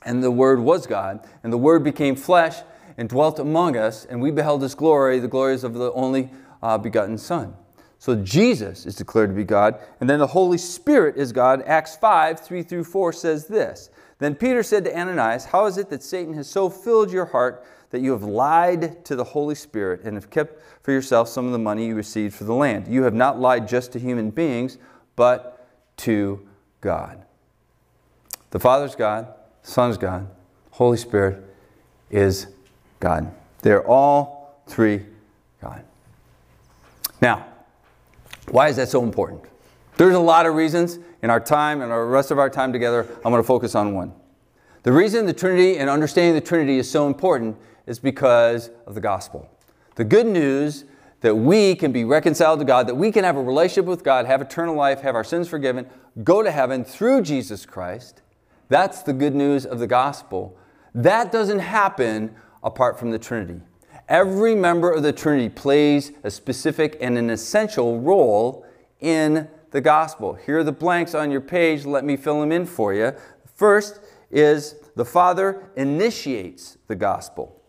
and 0.04 0.24
the 0.24 0.32
Word 0.32 0.60
was 0.60 0.88
God, 0.88 1.26
and 1.44 1.54
the 1.54 1.58
Word 1.58 1.84
became 1.84 2.16
flesh 2.16 2.58
and 2.98 3.10
dwelt 3.10 3.40
among 3.40 3.78
us, 3.78 4.06
and 4.06 4.22
we 4.22 4.32
beheld 4.32 4.62
His 4.62 4.76
glory, 4.76 5.20
the 5.20 5.28
glories 5.28 5.64
of 5.64 5.74
the 5.74 5.92
only 5.94 6.30
uh, 6.62 6.78
begotten 6.78 7.18
Son. 7.18 7.56
So 8.00 8.16
Jesus 8.16 8.86
is 8.86 8.96
declared 8.96 9.30
to 9.30 9.36
be 9.36 9.46
God, 9.46 9.80
and 10.02 10.10
then 10.10 10.20
the 10.20 10.28
Holy 10.28 10.58
Spirit 10.58 11.16
is 11.16 11.32
God. 11.32 11.62
Acts 11.66 11.96
5 11.96 12.40
3 12.40 12.62
through 12.62 12.84
4 12.84 13.14
says 13.14 13.48
this 13.48 13.90
Then 14.20 14.36
Peter 14.36 14.62
said 14.62 14.84
to 14.86 14.98
Ananias, 14.98 15.46
How 15.46 15.68
is 15.68 15.78
it 15.78 15.90
that 15.90 16.04
Satan 16.04 16.34
has 16.34 16.50
so 16.50 16.70
filled 16.70 17.12
your 17.12 17.26
heart? 17.28 17.66
That 17.94 18.02
you 18.02 18.12
have 18.12 18.24
lied 18.24 19.06
to 19.06 19.16
the 19.16 19.24
Holy 19.24 19.54
Spirit 19.54 20.02
and 20.04 20.16
have 20.16 20.32
kept 20.32 20.60
for 20.82 20.92
yourself 20.92 21.30
some 21.30 21.46
of 21.46 21.52
the 21.52 21.60
money 21.60 21.86
you 21.86 21.94
received 21.94 22.34
for 22.34 22.44
the 22.44 22.54
land. 22.54 22.88
You 22.88 23.04
have 23.04 23.14
not 23.14 23.40
lied 23.40 23.68
just 23.68 23.92
to 23.92 24.00
human 24.00 24.32
beings, 24.32 24.80
but 25.16 25.70
to 25.98 26.42
God. 26.82 27.24
The 28.50 28.60
Father's 28.60 28.96
God, 28.96 29.32
the 29.62 29.70
Son's 29.70 30.00
God, 30.00 30.28
Holy 30.72 30.98
Spirit 30.98 31.44
is 32.10 32.48
God. 33.00 33.32
They're 33.62 33.86
all 33.86 34.64
three 34.66 35.06
God. 35.62 35.84
Now, 37.22 37.46
why 38.50 38.70
is 38.70 38.78
that 38.78 38.90
so 38.90 39.04
important? 39.04 39.44
There's 39.98 40.16
a 40.16 40.20
lot 40.20 40.48
of 40.48 40.56
reasons, 40.56 40.98
in 41.22 41.30
our 41.30 41.40
time 41.40 41.84
and 41.84 41.92
our 41.92 42.08
rest 42.08 42.32
of 42.32 42.40
our 42.40 42.50
time 42.50 42.74
together, 42.74 43.08
I'm 43.24 43.32
going 43.32 43.44
to 43.44 43.48
focus 43.48 43.76
on 43.76 43.94
one. 43.94 44.14
The 44.82 44.92
reason 44.92 45.28
the 45.28 45.34
Trinity 45.34 45.78
and 45.78 45.92
understanding 45.92 46.34
the 46.34 46.42
Trinity 46.42 46.80
is 46.80 46.90
so 46.90 47.06
important 47.06 47.56
is 47.86 48.00
because 48.00 48.70
of 48.86 48.96
the 48.96 49.02
gospel. 49.02 49.50
The 49.96 50.04
good 50.04 50.28
news 50.28 50.86
that 51.22 51.36
we 51.36 51.76
can 51.76 51.92
be 51.92 52.04
reconciled 52.04 52.60
to 52.60 52.66
God, 52.66 52.88
that 52.88 52.96
we 52.96 53.12
can 53.12 53.24
have 53.24 53.38
a 53.38 53.42
relationship 53.42 53.86
with 53.86 54.04
God, 54.04 54.26
have 54.26 54.42
eternal 54.42 54.76
life, 54.76 55.02
have 55.02 55.16
our 55.16 55.24
sins 55.24 55.48
forgiven, 55.48 55.88
go 56.24 56.44
to 56.44 56.52
heaven 56.52 56.84
through 56.84 57.22
Jesus 57.22 57.66
Christ. 57.66 58.22
That's 58.70 59.04
the 59.04 59.14
good 59.14 59.34
news 59.34 59.66
of 59.66 59.80
the 59.80 59.88
gospel. 59.88 60.58
That 60.94 61.32
doesn't 61.32 61.60
happen 61.60 62.36
apart 62.62 63.00
from 63.00 63.12
the 63.12 63.20
Trinity. 63.20 63.62
Every 64.10 64.54
member 64.54 64.92
of 64.92 65.04
the 65.04 65.14
Trinity 65.14 65.50
plays 65.50 66.12
a 66.24 66.32
specific 66.32 66.98
and 67.00 67.18
an 67.18 67.30
essential 67.30 68.00
role 68.02 68.66
in 69.00 69.48
the 69.72 69.82
gospel. 69.82 70.34
Here 70.34 70.60
are 70.60 70.64
the 70.64 70.72
blanks 70.72 71.16
on 71.16 71.32
your 71.32 71.42
page. 71.42 71.86
Let 71.86 72.04
me 72.04 72.18
fill 72.18 72.42
them 72.42 72.52
in 72.52 72.66
for 72.66 72.94
you. 72.94 73.14
First 73.56 74.00
is 74.30 74.76
the 74.96 75.06
Father 75.06 75.70
initiates 75.76 76.78
the 76.88 76.96
gospel. 76.96 77.63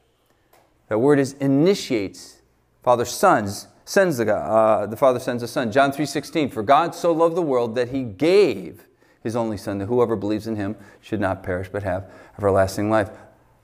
That 0.88 0.99
word 0.99 1.19
is 1.19 1.35
initiates. 1.35 2.43
Father 2.83 3.05
sons 3.05 3.69
sends 3.85 4.17
the, 4.19 4.35
uh, 4.35 4.87
the 4.87 4.97
Father 4.97 5.19
sends 5.19 5.43
the 5.43 5.49
Son. 5.49 5.71
John 5.71 5.93
3:16. 5.93 6.50
For 6.50 6.62
God 6.62 6.95
so 6.95 7.12
loved 7.12 7.37
the 7.37 7.43
world 7.43 7.75
that 7.75 7.91
He 7.91 8.03
gave 8.03 8.87
His 9.23 9.37
only 9.37 9.57
Son, 9.57 9.79
that 9.79 9.87
whoever 9.87 10.17
believes 10.17 10.47
in 10.47 10.57
Him 10.57 10.76
should 11.00 11.21
not 11.21 11.43
perish 11.43 11.69
but 11.71 11.83
have 11.83 12.11
everlasting 12.38 12.91
life. 12.91 13.11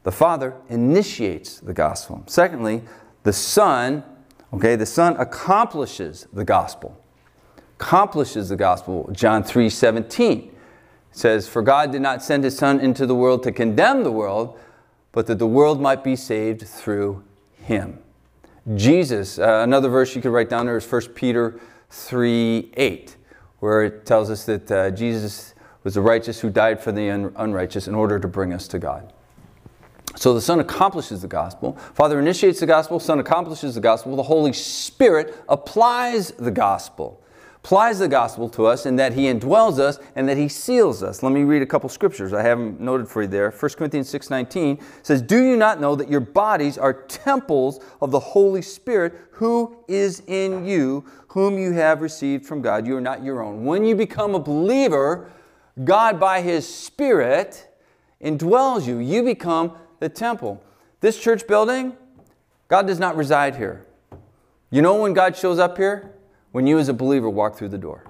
The 0.03 0.13
Father 0.13 0.55
initiates 0.69 1.61
the 1.61 1.75
gospel. 1.75 2.23
Secondly, 2.27 2.83
the 3.23 3.33
Son, 3.33 4.03
okay, 4.55 4.77
the 4.77 4.87
Son 4.87 5.17
accomplishes 5.19 6.27
the 6.33 6.45
gospel. 6.45 6.99
Accomplishes 7.79 8.49
the 8.49 8.57
gospel. 8.57 9.11
John 9.13 9.43
3:17 9.43 10.51
says, 11.13 11.49
For 11.49 11.63
God 11.63 11.93
did 11.93 12.03
not 12.03 12.23
send 12.23 12.45
his 12.45 12.57
Son 12.57 12.81
into 12.81 13.07
the 13.07 13.15
world 13.15 13.43
to 13.43 13.53
condemn 13.53 14.05
the 14.05 14.13
world, 14.13 14.59
but 15.13 15.27
that 15.27 15.39
the 15.39 15.47
world 15.47 15.81
might 15.81 16.05
be 16.05 16.17
saved 16.17 16.63
through 16.63 17.23
him. 17.63 17.99
Jesus, 18.75 19.39
uh, 19.39 19.61
another 19.63 19.89
verse 19.89 20.15
you 20.15 20.23
could 20.23 20.33
write 20.33 20.49
down 20.49 20.67
there 20.67 20.77
is 20.77 20.91
1 20.91 21.09
Peter 21.15 21.59
3 21.91 22.71
8, 22.75 23.17
where 23.59 23.85
it 23.85 24.07
tells 24.07 24.31
us 24.31 24.45
that 24.45 24.71
uh, 24.71 24.91
Jesus 24.91 25.55
was 25.83 25.95
the 25.95 26.01
righteous 26.01 26.41
who 26.41 26.51
died 26.51 26.81
for 26.81 26.93
the 26.93 27.11
un- 27.11 27.33
unrighteous 27.37 27.89
in 27.89 27.95
order 27.95 28.19
to 28.19 28.29
bring 28.29 28.53
us 28.53 28.69
to 28.69 28.79
God. 28.79 29.13
So 30.17 30.35
the 30.35 30.41
Son 30.41 30.61
accomplishes 30.61 31.23
the 31.23 31.29
gospel. 31.29 31.79
Father 31.95 32.19
initiates 32.19 32.61
the 32.61 32.67
gospel, 32.67 33.01
Son 33.01 33.19
accomplishes 33.19 33.75
the 33.75 33.81
gospel. 33.81 34.17
The 34.17 34.25
Holy 34.25 34.53
Spirit 34.53 35.43
applies 35.49 36.33
the 36.33 36.51
gospel 36.51 37.20
applies 37.63 37.99
the 37.99 38.09
gospel 38.09 38.49
to 38.49 38.65
us 38.65 38.87
and 38.87 38.99
that 38.99 39.13
he 39.13 39.25
indwells 39.25 39.79
us 39.79 39.99
and 40.17 40.27
that 40.29 40.39
he 40.39 40.49
seals 40.49 41.03
us. 41.03 41.23
Let 41.23 41.33
me 41.33 41.43
read 41.43 41.61
a 41.61 41.67
couple 41.67 41.91
scriptures. 41.91 42.33
I 42.33 42.43
have 42.43 42.59
them 42.59 42.77
noted 42.81 43.07
for 43.07 43.23
you 43.23 43.29
there. 43.29 43.51
1 43.51 43.77
Corinthians 43.77 44.09
6:19 44.09 44.79
says, 45.03 45.21
"Do 45.21 45.43
you 45.43 45.57
not 45.57 45.79
know 45.79 45.95
that 45.95 46.09
your 46.09 46.21
bodies 46.21 46.79
are 46.79 46.95
temples 46.95 47.79
of 48.01 48.13
the 48.13 48.19
Holy 48.19 48.63
Spirit 48.63 49.15
who 49.33 49.77
is 49.89 50.23
in 50.27 50.65
you, 50.65 51.05
whom 51.29 51.59
you 51.59 51.73
have 51.73 52.01
received 52.01 52.47
from 52.47 52.63
God? 52.63 52.87
You 52.87 52.97
are 52.97 53.01
not 53.01 53.23
your 53.23 53.43
own." 53.43 53.67
When 53.67 53.85
you 53.85 53.95
become 53.95 54.35
a 54.35 54.41
believer, 54.41 55.27
God 55.85 56.19
by 56.19 56.41
his 56.41 56.67
spirit 56.67 57.69
indwells 58.23 58.87
you. 58.87 58.99
You 58.99 59.23
become 59.23 59.73
the 59.99 60.09
temple. 60.09 60.63
This 61.01 61.19
church 61.19 61.47
building, 61.47 61.95
God 62.69 62.87
does 62.87 62.99
not 62.99 63.17
reside 63.17 63.57
here. 63.57 63.85
You 64.71 64.81
know 64.81 64.95
when 64.95 65.13
God 65.13 65.37
shows 65.37 65.59
up 65.59 65.77
here? 65.77 66.15
When 66.53 66.67
you 66.67 66.79
as 66.79 66.89
a 66.89 66.95
believer 66.95 67.29
walk 67.29 67.57
through 67.57 67.69
the 67.69 67.79
door. 67.79 68.05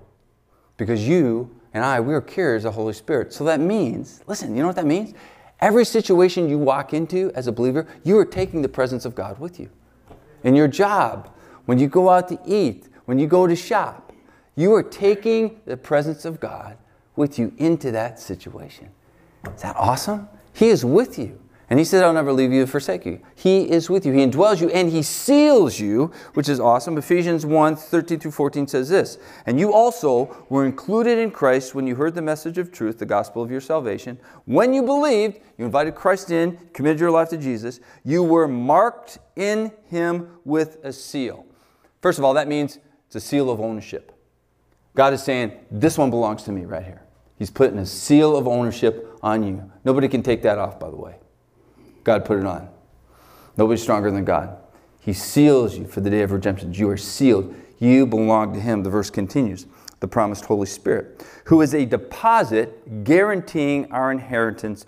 Because 0.77 1.07
you 1.07 1.55
and 1.75 1.85
I, 1.85 2.01
we 2.01 2.15
are 2.15 2.21
carriers 2.21 2.65
of 2.65 2.75
the 2.75 2.81
Holy 2.81 2.93
Spirit. 2.93 3.33
So 3.33 3.45
that 3.45 3.61
means, 3.61 4.23
listen, 4.27 4.55
you 4.57 4.63
know 4.63 4.67
what 4.67 4.77
that 4.77 4.87
means? 4.87 5.15
Every 5.61 5.85
situation 5.85 6.49
you 6.49 6.59
walk 6.59 6.95
into 6.95 7.31
as 7.35 7.47
a 7.47 7.53
believer, 7.53 7.87
you 8.03 8.17
are 8.19 8.25
taking 8.25 8.63
the 8.63 8.69
presence 8.69 9.05
of 9.05 9.15
God 9.15 9.39
with 9.39 9.61
you. 9.61 9.69
In 10.43 10.57
your 10.57 10.69
job, 10.69 11.31
when 11.67 11.79
you 11.79 11.87
go 11.87 12.09
out 12.09 12.29
to 12.29 12.39
eat, 12.47 12.89
when 13.05 13.19
you 13.19 13.27
go 13.27 13.47
to 13.47 13.55
shop, 13.55 14.13
you 14.57 14.75
are 14.75 14.83
taking 14.83 15.61
the 15.67 15.77
presence 15.77 16.25
of 16.25 16.41
God 16.41 16.79
with 17.15 17.39
you 17.39 17.53
into 17.59 17.91
that 17.91 18.19
situation. 18.19 18.89
Is 19.55 19.63
that 19.63 19.77
awesome? 19.77 20.29
He 20.55 20.69
is 20.69 20.85
with 20.85 21.19
you. 21.19 21.39
And 21.71 21.79
he 21.79 21.85
said, 21.85 22.03
I'll 22.03 22.13
never 22.13 22.33
leave 22.33 22.53
you 22.53 22.65
or 22.65 22.67
forsake 22.67 23.07
you. 23.07 23.21
He 23.37 23.71
is 23.71 23.89
with 23.89 24.05
you. 24.05 24.13
He 24.13 24.27
indwells 24.27 24.61
you 24.61 24.69
and 24.71 24.91
he 24.91 25.03
seals 25.03 25.79
you, 25.79 26.11
which 26.35 26.49
is 26.49 26.59
awesome. 26.59 26.99
Ephesians 26.99 27.47
1 27.47 27.77
13 27.77 28.19
through 28.19 28.33
14 28.33 28.67
says 28.67 28.89
this 28.89 29.19
And 29.47 29.61
you 29.61 29.73
also 29.73 30.45
were 30.49 30.67
included 30.67 31.17
in 31.19 31.31
Christ 31.31 31.73
when 31.73 31.87
you 31.87 31.95
heard 31.95 32.17
the 32.17 32.23
message 32.23 32.59
of 32.59 32.73
truth, 32.73 32.99
the 32.99 33.07
gospel 33.07 33.41
of 33.41 33.53
your 33.53 33.61
salvation. 33.61 34.19
When 34.47 34.75
you 34.75 34.83
believed, 34.83 35.39
you 35.59 35.65
invited 35.65 35.95
Christ 35.95 36.33
in, 36.33 36.59
committed 36.73 36.99
your 36.99 37.13
life 37.13 37.29
to 37.29 37.37
Jesus, 37.37 37.79
you 38.05 38.25
were 38.25 38.49
marked 38.49 39.19
in 39.37 39.71
him 39.87 40.39
with 40.45 40.79
a 40.83 40.93
seal. 40.93 41.47
First 42.03 42.19
of 42.19 42.25
all, 42.25 42.35
that 42.35 42.49
means 42.49 42.81
it's 43.07 43.15
a 43.15 43.21
seal 43.21 43.49
of 43.49 43.61
ownership. 43.61 44.13
God 44.97 45.13
is 45.13 45.23
saying, 45.23 45.53
This 45.71 45.97
one 45.97 46.11
belongs 46.11 46.43
to 46.45 46.53
me 46.53 46.65
right 46.65 46.85
here. 46.85 47.05
He's 47.39 47.51
putting 47.51 47.79
a 47.79 47.87
seal 47.87 48.37
of 48.37 48.49
ownership 48.49 49.17
on 49.23 49.45
you. 49.45 49.71
Nobody 49.85 50.09
can 50.09 50.25
take 50.25 50.43
that 50.43 50.59
off, 50.59 50.81
by 50.81 50.91
the 50.91 50.97
way. 50.97 51.15
God 52.05 52.25
put 52.25 52.39
it 52.39 52.47
on. 52.47 52.69
Nobody's 53.57 53.83
stronger 53.83 54.11
than 54.11 54.25
God. 54.25 54.57
He 55.01 55.13
seals 55.13 55.77
you 55.77 55.87
for 55.87 56.01
the 56.01 56.11
day 56.11 56.23
of 56.23 56.33
redemption. 56.33 56.73
You 56.73 56.89
are 56.91 56.97
sealed. 56.97 57.55
You 57.79 58.07
belong 58.07 58.53
to 58.55 58.61
Him. 58.61 58.83
The 58.83 58.91
verse 58.91 59.11
continues 59.11 59.67
the 60.01 60.09
promised 60.09 60.47
Holy 60.47 60.67
Spirit, 60.67 61.27
who 61.45 61.61
is 61.61 61.75
a 61.75 61.85
deposit 61.85 63.05
guaranteeing 63.05 63.91
our 63.93 64.11
inheritance 64.11 64.87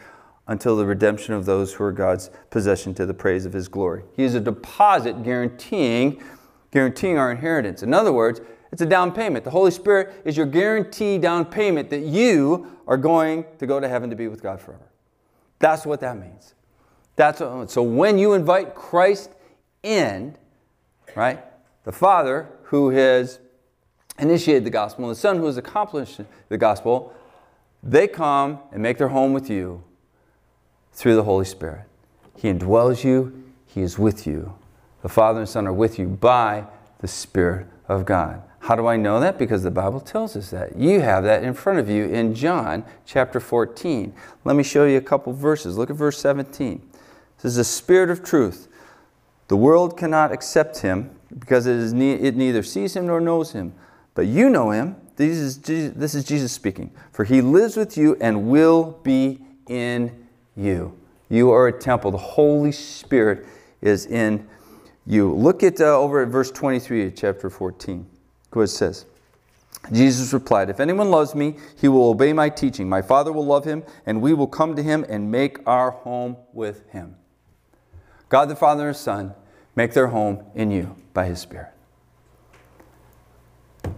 until 0.49 0.75
the 0.76 0.87
redemption 0.87 1.35
of 1.35 1.45
those 1.45 1.75
who 1.75 1.85
are 1.85 1.92
God's 1.92 2.31
possession 2.50 2.95
to 2.95 3.07
the 3.07 3.14
praise 3.14 3.45
of 3.45 3.52
His 3.52 3.69
glory. 3.69 4.04
He 4.16 4.25
is 4.25 4.35
a 4.35 4.40
deposit 4.40 5.23
guaranteeing, 5.23 6.23
guaranteeing 6.71 7.19
our 7.19 7.31
inheritance. 7.31 7.83
In 7.83 7.95
other 7.95 8.12
words, 8.12 8.40
it's 8.73 8.81
a 8.81 8.87
down 8.87 9.12
payment. 9.12 9.45
The 9.45 9.50
Holy 9.50 9.71
Spirit 9.71 10.14
is 10.25 10.37
your 10.37 10.47
guarantee 10.47 11.19
down 11.19 11.45
payment 11.45 11.90
that 11.90 12.00
you 12.00 12.66
are 12.87 12.97
going 12.97 13.45
to 13.59 13.66
go 13.66 13.78
to 13.78 13.88
heaven 13.88 14.09
to 14.09 14.16
be 14.16 14.28
with 14.28 14.42
God 14.42 14.61
forever. 14.61 14.88
That's 15.59 15.85
what 15.85 16.00
that 16.00 16.16
means. 16.16 16.54
That's 17.16 17.40
what, 17.40 17.71
so 17.71 17.83
when 17.83 18.19
you 18.19 18.33
invite 18.35 18.75
Christ 18.75 19.31
in, 19.83 20.37
right, 21.14 21.42
the 21.85 21.92
Father 21.92 22.49
who 22.64 22.90
has 22.90 23.38
initiated 24.19 24.64
the 24.64 24.71
gospel 24.71 25.04
and 25.04 25.11
the 25.11 25.19
Son 25.19 25.37
who 25.37 25.47
has 25.47 25.57
accomplished 25.57 26.21
the 26.49 26.59
gospel, 26.59 27.14
they 27.83 28.07
come 28.07 28.61
and 28.73 28.83
make 28.83 28.99
their 28.99 29.09
home 29.09 29.33
with 29.33 29.50
you 29.50 29.83
through 30.92 31.16
the 31.16 31.25
Holy 31.25 31.45
Spirit. 31.45 31.85
He 32.37 32.52
indwells 32.52 33.04
you, 33.04 33.45
He 33.66 33.83
is 33.83 33.99
with 33.99 34.26
you. 34.26 34.54
The 35.02 35.09
Father 35.09 35.40
and 35.40 35.49
Son 35.49 35.66
are 35.66 35.73
with 35.73 35.99
you 35.99 36.07
by 36.07 36.64
the 37.00 37.09
Spirit 37.09 37.66
of 37.88 38.04
God. 38.04 38.42
How 38.61 38.76
do 38.76 38.87
I 38.87 38.97
know 38.97 39.19
that? 39.19 39.38
Because 39.38 39.64
the 39.64 39.73
Bible 39.73 39.99
tells 40.00 40.37
us 40.37 40.50
that. 40.50 40.76
You 40.76 41.00
have 41.00 41.25
that 41.25 41.42
in 41.42 41.52
front 41.52 41.81
of 41.81 41.90
you 41.90 42.04
in 42.04 42.33
John 42.33 42.85
chapter 43.04 43.40
14. 43.40 44.14
Let 44.45 44.54
me 44.54 44.62
show 44.62 44.85
you 44.85 44.99
a 44.99 45.02
couple 45.02 45.33
verses. 45.33 45.76
Look 45.76 45.90
at 45.90 45.97
verse 45.97 46.19
17. 46.19 46.81
This 47.42 47.50
is 47.50 47.56
the 47.56 47.64
Spirit 47.64 48.08
of 48.08 48.22
truth. 48.22 48.68
The 49.49 49.56
world 49.56 49.99
cannot 49.99 50.30
accept 50.30 50.78
him 50.78 51.11
because 51.38 51.66
it, 51.66 51.76
is 51.76 51.92
ne- 51.92 52.12
it 52.12 52.37
neither 52.37 52.62
sees 52.62 52.94
him 52.94 53.06
nor 53.06 53.20
knows 53.20 53.52
him. 53.52 53.75
But 54.14 54.26
you 54.26 54.49
know 54.49 54.70
him. 54.70 54.96
This 55.16 55.37
is, 55.38 55.58
Jesus, 55.58 55.92
this 55.96 56.14
is 56.14 56.25
Jesus 56.25 56.52
speaking. 56.52 56.92
For 57.11 57.25
he 57.25 57.40
lives 57.40 57.76
with 57.76 57.99
you 57.99 58.16
and 58.20 58.49
will 58.49 58.99
be 59.02 59.40
in 59.68 60.26
you. 60.56 60.96
You 61.28 61.50
are 61.50 61.66
a 61.66 61.72
temple. 61.72 62.12
The 62.12 62.18
Holy 62.18 62.72
Spirit 62.72 63.44
is 63.80 64.06
in 64.06 64.46
you. 65.04 65.34
Look 65.34 65.62
at 65.62 65.80
uh, 65.80 65.99
over 65.99 66.22
at 66.22 66.28
verse 66.28 66.50
23 66.50 67.06
of 67.06 67.16
chapter 67.16 67.50
14. 67.50 68.06
What 68.52 68.62
it 68.62 68.68
says. 68.68 69.06
Jesus 69.90 70.32
replied, 70.32 70.70
If 70.70 70.78
anyone 70.78 71.11
loves 71.11 71.34
me, 71.34 71.56
he 71.76 71.88
will 71.88 72.11
obey 72.11 72.32
my 72.32 72.49
teaching. 72.49 72.88
My 72.88 73.02
Father 73.02 73.32
will 73.32 73.46
love 73.46 73.64
him, 73.64 73.82
and 74.06 74.22
we 74.22 74.32
will 74.32 74.46
come 74.46 74.76
to 74.76 74.82
him 74.82 75.04
and 75.08 75.30
make 75.30 75.58
our 75.66 75.90
home 75.90 76.37
with 76.52 76.88
him. 76.90 77.16
God 78.33 78.49
the 78.49 78.57
Father 78.57 78.89
and 78.89 78.97
Son 78.97 79.35
make 79.77 79.93
their 79.93 80.07
home 80.07 80.43
in 80.55 80.71
you 80.71 80.97
by 81.12 81.27
His 81.27 81.39
Spirit. 81.39 81.69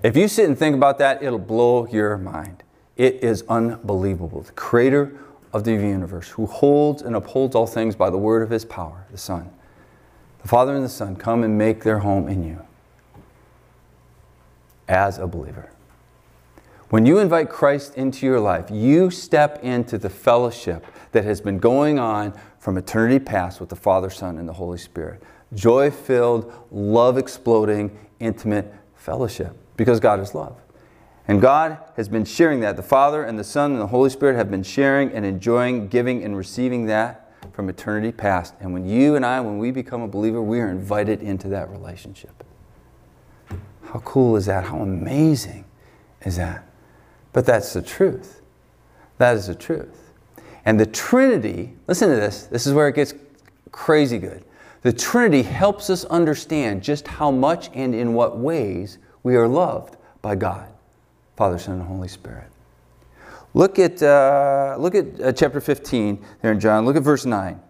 If 0.03 0.17
you 0.17 0.27
sit 0.27 0.49
and 0.49 0.59
think 0.59 0.75
about 0.75 0.99
that, 0.99 1.23
it'll 1.23 1.39
blow 1.39 1.87
your 1.87 2.19
mind. 2.19 2.65
It 2.97 3.23
is 3.23 3.45
unbelievable. 3.49 4.41
The 4.41 4.51
Creator 4.51 5.17
of 5.53 5.63
the 5.63 5.71
universe, 5.71 6.31
who 6.31 6.47
holds 6.47 7.01
and 7.01 7.15
upholds 7.15 7.55
all 7.55 7.69
things 7.69 7.95
by 7.95 8.11
the 8.11 8.19
word 8.19 8.43
of 8.43 8.51
His 8.51 8.65
power, 8.65 9.07
the 9.13 9.19
Son. 9.19 9.53
The 10.43 10.49
Father 10.49 10.75
and 10.75 10.85
the 10.85 10.89
Son 10.89 11.15
come 11.15 11.45
and 11.45 11.57
make 11.57 11.85
their 11.85 12.01
home 12.01 12.27
in 12.27 12.43
you 12.43 12.61
as 14.89 15.17
a 15.17 15.29
believer. 15.29 15.71
When 16.91 17.07
you 17.07 17.19
invite 17.19 17.51
Christ 17.51 17.97
into 17.97 18.27
your 18.27 18.41
life, 18.41 18.67
you 18.69 19.11
step 19.11 19.63
into 19.63 19.97
the 19.97 20.11
fellowship 20.11 20.85
that 21.13 21.25
has 21.25 21.41
been 21.41 21.59
going 21.59 22.01
on 22.01 22.39
from 22.65 22.79
eternity 22.79 23.19
past 23.19 23.61
with 23.61 23.69
the 23.69 23.77
Father, 23.77 24.09
Son, 24.09 24.39
and 24.39 24.49
the 24.49 24.53
Holy 24.55 24.79
Spirit. 24.79 25.23
Joy 25.53 25.91
filled, 25.91 26.51
love 26.71 27.19
exploding, 27.19 27.95
intimate 28.21 28.73
fellowship 28.97 29.55
because 29.77 30.01
God 30.01 30.19
is 30.19 30.35
love. 30.35 30.57
And 31.29 31.43
God 31.43 31.77
has 31.99 32.09
been 32.09 32.25
sharing 32.25 32.61
that. 32.61 32.77
The 32.77 32.83
Father 32.83 33.23
and 33.23 33.39
the 33.39 33.45
Son 33.45 33.73
and 33.73 33.81
the 33.83 33.89
Holy 33.89 34.09
Spirit 34.09 34.37
have 34.37 34.51
been 34.51 34.63
sharing 34.63 35.13
and 35.13 35.27
enjoying, 35.27 35.89
giving 35.89 36.25
and 36.25 36.35
receiving 36.35 36.87
that 36.87 37.31
from 37.53 37.69
eternity 37.69 38.13
past. 38.13 38.55
And 38.61 38.73
when 38.73 38.89
you 38.89 39.15
and 39.15 39.27
I, 39.27 39.43
when 39.43 39.59
we 39.59 39.71
become 39.71 40.01
a 40.01 40.09
believer, 40.09 40.41
we 40.41 40.59
are 40.61 40.71
invited 40.71 41.21
into 41.21 41.49
that 41.49 41.69
relationship. 41.69 42.43
How 43.83 43.99
cool 44.07 44.37
is 44.37 44.47
that? 44.47 44.65
How 44.65 44.79
amazing 44.79 45.67
is 46.23 46.39
that? 46.39 46.67
But 47.35 47.45
that's 47.45 47.75
the 47.75 47.83
truth. 47.83 48.41
That 49.19 49.37
is 49.37 49.49
the 49.49 49.55
truth. 49.55 50.04
And 50.65 50.81
the 50.81 50.87
Trinity, 50.87 51.75
listen 51.87 52.09
to 52.09 52.17
this, 52.17 52.45
this 52.45 52.67
is 52.67 52.73
where 52.73 52.89
it 52.89 52.95
gets 52.95 53.15
crazy 53.71 54.19
good. 54.19 54.45
The 54.83 54.93
Trinity 54.93 55.43
helps 55.43 55.91
us 55.91 56.05
understand 56.07 56.83
just 56.83 57.07
how 57.07 57.31
much 57.31 57.71
and 57.75 57.95
in 57.95 58.15
what 58.15 58.39
ways 58.39 58.99
we 59.23 59.37
are 59.37 59.49
loved 59.49 59.97
by 60.23 60.35
God, 60.35 60.69
Father, 61.37 61.59
Son, 61.59 61.75
and 61.75 61.83
Holy 61.83 62.09
Spirit. 62.09 62.49
Look 63.55 63.79
at, 63.79 64.03
uh, 64.03 64.77
look 64.79 64.95
at 64.95 65.21
uh, 65.21 65.33
chapter 65.33 65.61
15 65.61 66.23
there 66.43 66.53
in 66.53 66.61
John. 66.61 66.85
Look 66.85 66.97
at 66.97 67.03
verse 67.03 67.25
9. 67.25 67.61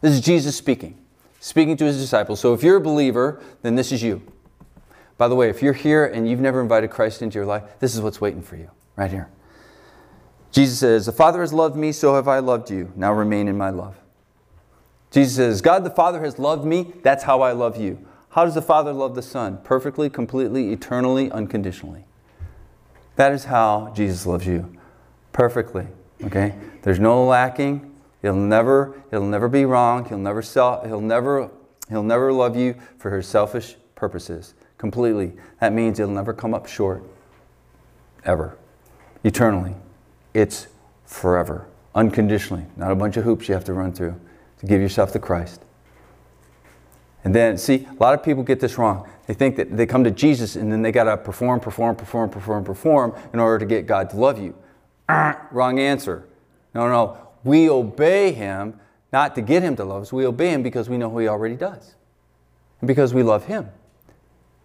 This 0.00 0.14
is 0.14 0.20
Jesus 0.20 0.56
speaking, 0.56 0.98
speaking 1.40 1.76
to 1.76 1.84
his 1.84 1.98
disciples. 1.98 2.40
So 2.40 2.54
if 2.54 2.62
you're 2.62 2.76
a 2.76 2.80
believer, 2.80 3.42
then 3.62 3.74
this 3.74 3.92
is 3.92 4.02
you. 4.02 4.22
By 5.18 5.28
the 5.28 5.34
way, 5.34 5.50
if 5.50 5.62
you're 5.62 5.72
here 5.72 6.06
and 6.06 6.28
you've 6.28 6.40
never 6.40 6.60
invited 6.60 6.90
Christ 6.90 7.22
into 7.22 7.38
your 7.38 7.46
life, 7.46 7.62
this 7.80 7.94
is 7.94 8.00
what's 8.00 8.20
waiting 8.20 8.42
for 8.42 8.56
you, 8.56 8.70
right 8.96 9.10
here. 9.10 9.28
Jesus 10.56 10.78
says, 10.78 11.04
The 11.04 11.12
Father 11.12 11.42
has 11.42 11.52
loved 11.52 11.76
me, 11.76 11.92
so 11.92 12.14
have 12.14 12.28
I 12.28 12.38
loved 12.38 12.70
you. 12.70 12.90
Now 12.96 13.12
remain 13.12 13.46
in 13.46 13.58
my 13.58 13.68
love. 13.68 13.94
Jesus 15.10 15.36
says, 15.36 15.60
God 15.60 15.84
the 15.84 15.90
Father 15.90 16.24
has 16.24 16.38
loved 16.38 16.64
me, 16.64 16.94
that's 17.02 17.24
how 17.24 17.42
I 17.42 17.52
love 17.52 17.76
you. 17.76 18.02
How 18.30 18.46
does 18.46 18.54
the 18.54 18.62
Father 18.62 18.90
love 18.94 19.14
the 19.14 19.20
Son? 19.20 19.58
Perfectly, 19.64 20.08
completely, 20.08 20.72
eternally, 20.72 21.30
unconditionally. 21.30 22.06
That 23.16 23.32
is 23.32 23.44
how 23.44 23.92
Jesus 23.94 24.24
loves 24.24 24.46
you. 24.46 24.74
Perfectly. 25.32 25.88
Okay? 26.24 26.54
There's 26.80 27.00
no 27.00 27.26
lacking. 27.26 27.94
He'll 28.22 28.34
never, 28.34 29.02
he'll 29.10 29.26
never 29.26 29.50
be 29.50 29.66
wrong. 29.66 30.06
He'll 30.06 30.16
never 30.16 30.40
sell, 30.40 30.82
he'll 30.86 31.02
never, 31.02 31.50
he'll 31.90 32.02
never 32.02 32.32
love 32.32 32.56
you 32.56 32.76
for 32.96 33.14
his 33.14 33.26
selfish 33.26 33.76
purposes. 33.94 34.54
Completely. 34.78 35.34
That 35.60 35.74
means 35.74 35.98
he'll 35.98 36.08
never 36.08 36.32
come 36.32 36.54
up 36.54 36.66
short. 36.66 37.04
Ever. 38.24 38.56
Eternally. 39.22 39.74
It's 40.36 40.66
forever. 41.06 41.66
Unconditionally. 41.94 42.66
Not 42.76 42.92
a 42.92 42.94
bunch 42.94 43.16
of 43.16 43.24
hoops 43.24 43.48
you 43.48 43.54
have 43.54 43.64
to 43.64 43.72
run 43.72 43.90
through 43.94 44.20
to 44.58 44.66
give 44.66 44.82
yourself 44.82 45.12
to 45.12 45.18
Christ. 45.18 45.62
And 47.24 47.34
then, 47.34 47.56
see, 47.56 47.88
a 47.90 48.02
lot 48.02 48.12
of 48.12 48.22
people 48.22 48.42
get 48.42 48.60
this 48.60 48.76
wrong. 48.76 49.08
They 49.26 49.32
think 49.32 49.56
that 49.56 49.74
they 49.74 49.86
come 49.86 50.04
to 50.04 50.10
Jesus 50.10 50.54
and 50.54 50.70
then 50.70 50.82
they 50.82 50.92
got 50.92 51.04
to 51.04 51.16
perform, 51.16 51.60
perform, 51.60 51.96
perform, 51.96 52.28
perform, 52.28 52.64
perform 52.64 53.14
in 53.32 53.40
order 53.40 53.58
to 53.58 53.64
get 53.64 53.86
God 53.86 54.10
to 54.10 54.16
love 54.18 54.38
you. 54.38 54.54
Wrong 55.50 55.78
answer. 55.78 56.28
No, 56.74 56.86
no. 56.86 57.16
We 57.42 57.70
obey 57.70 58.32
Him 58.32 58.78
not 59.14 59.34
to 59.36 59.40
get 59.40 59.62
Him 59.62 59.74
to 59.76 59.84
love 59.84 60.02
us. 60.02 60.12
We 60.12 60.26
obey 60.26 60.50
Him 60.50 60.62
because 60.62 60.90
we 60.90 60.98
know 60.98 61.08
who 61.08 61.20
He 61.20 61.28
already 61.28 61.56
does. 61.56 61.94
And 62.82 62.88
because 62.88 63.14
we 63.14 63.22
love 63.22 63.46
Him. 63.46 63.70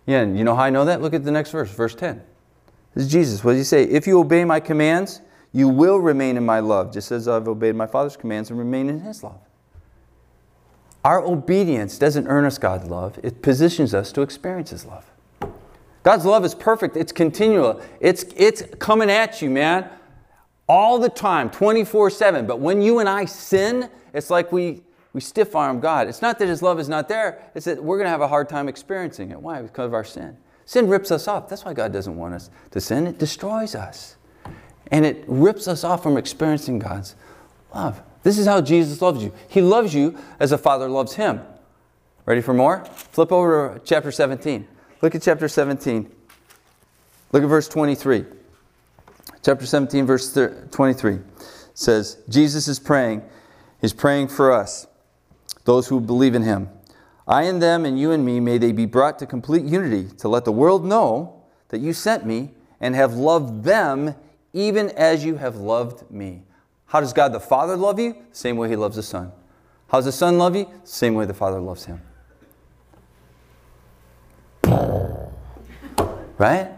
Yeah, 0.06 0.20
and 0.20 0.38
you 0.38 0.44
know 0.44 0.54
how 0.54 0.63
I 0.63 0.70
know 0.70 0.84
that? 0.84 1.01
Look 1.01 1.13
at 1.13 1.24
the 1.24 1.32
next 1.32 1.51
verse, 1.51 1.72
verse 1.72 1.96
10. 1.96 2.22
This 2.94 3.06
is 3.06 3.12
Jesus. 3.12 3.42
What 3.42 3.54
does 3.54 3.60
He 3.60 3.63
say? 3.63 3.84
If 3.86 4.06
you 4.06 4.20
obey 4.20 4.44
my 4.44 4.60
commands, 4.60 5.22
you 5.53 5.67
will 5.67 5.98
remain 5.98 6.38
in 6.38 6.46
my 6.46 6.60
love, 6.60 6.93
just 6.93 7.12
as 7.12 7.27
I've 7.27 7.48
obeyed 7.48 7.75
my 7.75 7.88
Father's 7.88 8.15
commands 8.15 8.50
and 8.50 8.58
remain 8.58 8.89
in 8.89 9.01
His 9.01 9.24
love. 9.24 9.39
Our 11.03 11.24
obedience 11.24 11.98
doesn't 11.98 12.27
earn 12.27 12.46
us 12.46 12.58
God's 12.58 12.89
love, 12.89 13.20
it 13.24 13.41
positions 13.41 13.93
us 13.93 14.12
to 14.13 14.22
experience 14.22 14.70
His 14.70 14.86
love. 14.86 15.05
God's 16.03 16.25
love 16.25 16.46
is 16.46 16.55
perfect, 16.55 16.96
it's 16.96 17.12
continual, 17.12 17.81
it's, 18.00 18.25
it's 18.36 18.63
coming 18.79 19.10
at 19.10 19.41
you, 19.41 19.50
man, 19.50 19.89
all 20.67 21.00
the 21.00 21.10
time, 21.10 21.50
24 21.50 22.10
7. 22.10 22.48
But 22.48 22.60
when 22.60 22.81
you 22.81 23.00
and 23.00 23.10
I 23.10 23.25
sin, 23.25 23.89
it's 24.13 24.29
like 24.29 24.51
we, 24.51 24.84
we 25.13 25.20
stiff 25.20 25.55
arm 25.55 25.79
God. 25.79 26.07
It's 26.07 26.22
not 26.22 26.40
that 26.40 26.48
His 26.48 26.61
love 26.61 26.79
is 26.79 26.87
not 26.87 27.09
there, 27.09 27.44
it's 27.55 27.66
that 27.66 27.83
we're 27.83 27.98
going 27.98 28.05
to 28.05 28.11
have 28.11 28.22
a 28.22 28.27
hard 28.27 28.48
time 28.48 28.70
experiencing 28.70 29.31
it. 29.31 29.42
Why? 29.42 29.61
Because 29.61 29.87
of 29.87 29.94
our 29.94 30.05
sin. 30.05 30.37
Sin 30.66 30.87
rips 30.87 31.11
us 31.11 31.27
off. 31.27 31.50
That's 31.50 31.66
why 31.66 31.74
God 31.74 31.92
doesn't 31.92 32.16
want 32.16 32.35
us 32.35 32.50
to 32.72 32.79
sin, 32.79 33.05
it 33.05 33.18
destroys 33.18 33.75
us. 33.75 34.16
And 34.92 35.06
it 35.06 35.24
rips 35.27 35.68
us 35.68 35.84
off 35.84 36.04
from 36.04 36.18
experiencing 36.18 36.80
God's 36.80 37.16
love. 37.74 38.01
This 38.24 38.38
is 38.38 38.46
how 38.46 38.62
Jesus 38.62 39.01
loves 39.01 39.24
you. 39.24 39.34
He 39.48 39.62
loves 39.62 39.96
you 39.96 40.18
as 40.40 40.51
a 40.51 40.58
father 40.58 40.88
loves 40.88 41.14
him. 41.16 41.42
Ready 42.25 42.42
for 42.42 42.54
more? 42.54 42.86
Flip 42.86 43.32
over 43.32 43.80
to 43.80 43.86
chapter 43.86 44.12
17. 44.12 44.68
Look 45.01 45.16
at 45.16 45.22
chapter 45.22 45.48
17. 45.48 46.12
Look 47.32 47.44
at 47.44 47.50
verse 47.50 47.68
23. 47.68 48.25
Chapter 49.44 49.66
17, 49.66 50.06
verse 50.06 50.38
23 50.72 51.20
says, 51.74 52.18
Jesus 52.30 52.68
is 52.68 52.80
praying. 52.80 53.24
He's 53.80 53.94
praying 53.94 54.27
for 54.27 54.51
us, 54.51 54.86
those 55.66 55.88
who 55.88 56.00
believe 56.00 56.36
in 56.36 56.44
him. 56.44 56.70
I 57.27 57.44
and 57.44 57.62
them 57.62 57.86
and 57.86 58.00
you 58.00 58.12
and 58.12 58.24
me, 58.24 58.40
may 58.40 58.58
they 58.60 58.72
be 58.72 58.86
brought 58.86 59.18
to 59.20 59.25
complete 59.25 59.64
unity 59.66 60.10
to 60.18 60.27
let 60.27 60.46
the 60.46 60.51
world 60.51 60.86
know 60.86 61.42
that 61.70 61.80
you 61.80 61.94
sent 61.94 62.25
me 62.25 62.51
and 62.80 62.94
have 62.94 63.14
loved 63.14 63.64
them 63.64 64.16
even 64.53 64.90
as 64.92 65.24
you 65.24 65.37
have 65.37 65.57
loved 65.57 66.09
me. 66.11 66.44
How 66.87 67.00
does 67.00 67.14
God 67.14 67.31
the 67.31 67.40
Father 67.40 67.77
love 67.77 68.00
you? 68.00 68.16
Same 68.31 68.57
way 68.57 68.70
He 68.70 68.75
loves 68.75 68.96
the 68.96 69.03
Son. 69.03 69.31
How 69.87 69.98
does 70.00 70.05
the 70.05 70.11
Son 70.11 70.37
love 70.37 70.55
you? 70.55 70.70
Same 70.83 71.14
way 71.16 71.25
the 71.25 71.33
Father 71.33 71.59
loves 71.59 71.85
Him. 71.85 72.01
Right? 76.37 76.72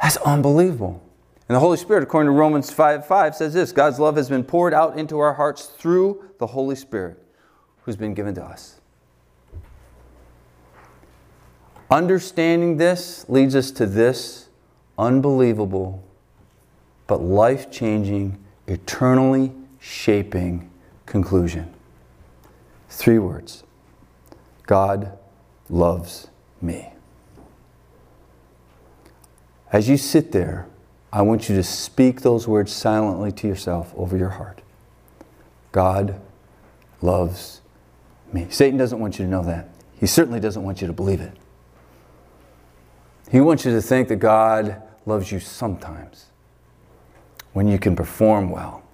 That's 0.00 0.16
unbelievable. 0.18 1.02
And 1.48 1.56
the 1.56 1.60
Holy 1.60 1.76
Spirit, 1.76 2.02
according 2.02 2.32
to 2.32 2.38
Romans 2.38 2.70
5 2.70 3.06
5, 3.06 3.34
says 3.36 3.54
this 3.54 3.72
God's 3.72 3.98
love 3.98 4.16
has 4.16 4.28
been 4.28 4.44
poured 4.44 4.74
out 4.74 4.98
into 4.98 5.18
our 5.18 5.34
hearts 5.34 5.66
through 5.66 6.24
the 6.38 6.46
Holy 6.46 6.76
Spirit 6.76 7.22
who's 7.82 7.96
been 7.96 8.14
given 8.14 8.34
to 8.34 8.44
us. 8.44 8.80
Understanding 11.90 12.76
this 12.76 13.28
leads 13.28 13.56
us 13.56 13.70
to 13.72 13.86
this 13.86 14.48
unbelievable 14.98 16.04
but 17.08 17.22
life 17.22 17.68
changing 17.72 18.38
eternally 18.68 19.52
shaping 19.80 20.70
conclusion. 21.06 21.74
Three 22.88 23.18
words 23.18 23.64
God 24.66 25.18
loves 25.68 26.28
me. 26.60 26.92
As 29.72 29.88
you 29.88 29.96
sit 29.96 30.32
there, 30.32 30.68
I 31.12 31.22
want 31.22 31.48
you 31.48 31.56
to 31.56 31.62
speak 31.62 32.20
those 32.20 32.46
words 32.46 32.70
silently 32.72 33.32
to 33.32 33.48
yourself 33.48 33.92
over 33.96 34.16
your 34.16 34.30
heart. 34.30 34.60
God 35.72 36.20
loves 37.00 37.62
me. 38.32 38.46
Satan 38.50 38.78
doesn't 38.78 38.98
want 38.98 39.18
you 39.18 39.24
to 39.24 39.30
know 39.30 39.42
that. 39.44 39.68
He 39.98 40.06
certainly 40.06 40.40
doesn't 40.40 40.62
want 40.62 40.80
you 40.80 40.86
to 40.86 40.92
believe 40.92 41.20
it. 41.20 41.32
He 43.30 43.40
wants 43.40 43.64
you 43.64 43.72
to 43.72 43.82
think 43.82 44.08
that 44.08 44.16
God 44.16 44.82
loves 45.06 45.32
you 45.32 45.40
sometimes 45.40 46.27
when 47.58 47.66
you 47.66 47.76
can 47.76 47.96
perform 47.96 48.50
well, 48.50 48.84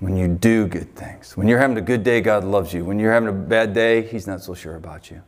when 0.00 0.14
you 0.14 0.28
do 0.28 0.66
good 0.66 0.94
things. 0.94 1.38
When 1.38 1.48
you're 1.48 1.58
having 1.58 1.78
a 1.78 1.80
good 1.80 2.04
day, 2.04 2.20
God 2.20 2.44
loves 2.44 2.74
you. 2.74 2.84
When 2.84 2.98
you're 2.98 3.14
having 3.14 3.30
a 3.30 3.32
bad 3.32 3.72
day, 3.72 4.02
He's 4.02 4.26
not 4.26 4.42
so 4.42 4.52
sure 4.52 4.76
about 4.76 5.10
you. 5.10 5.22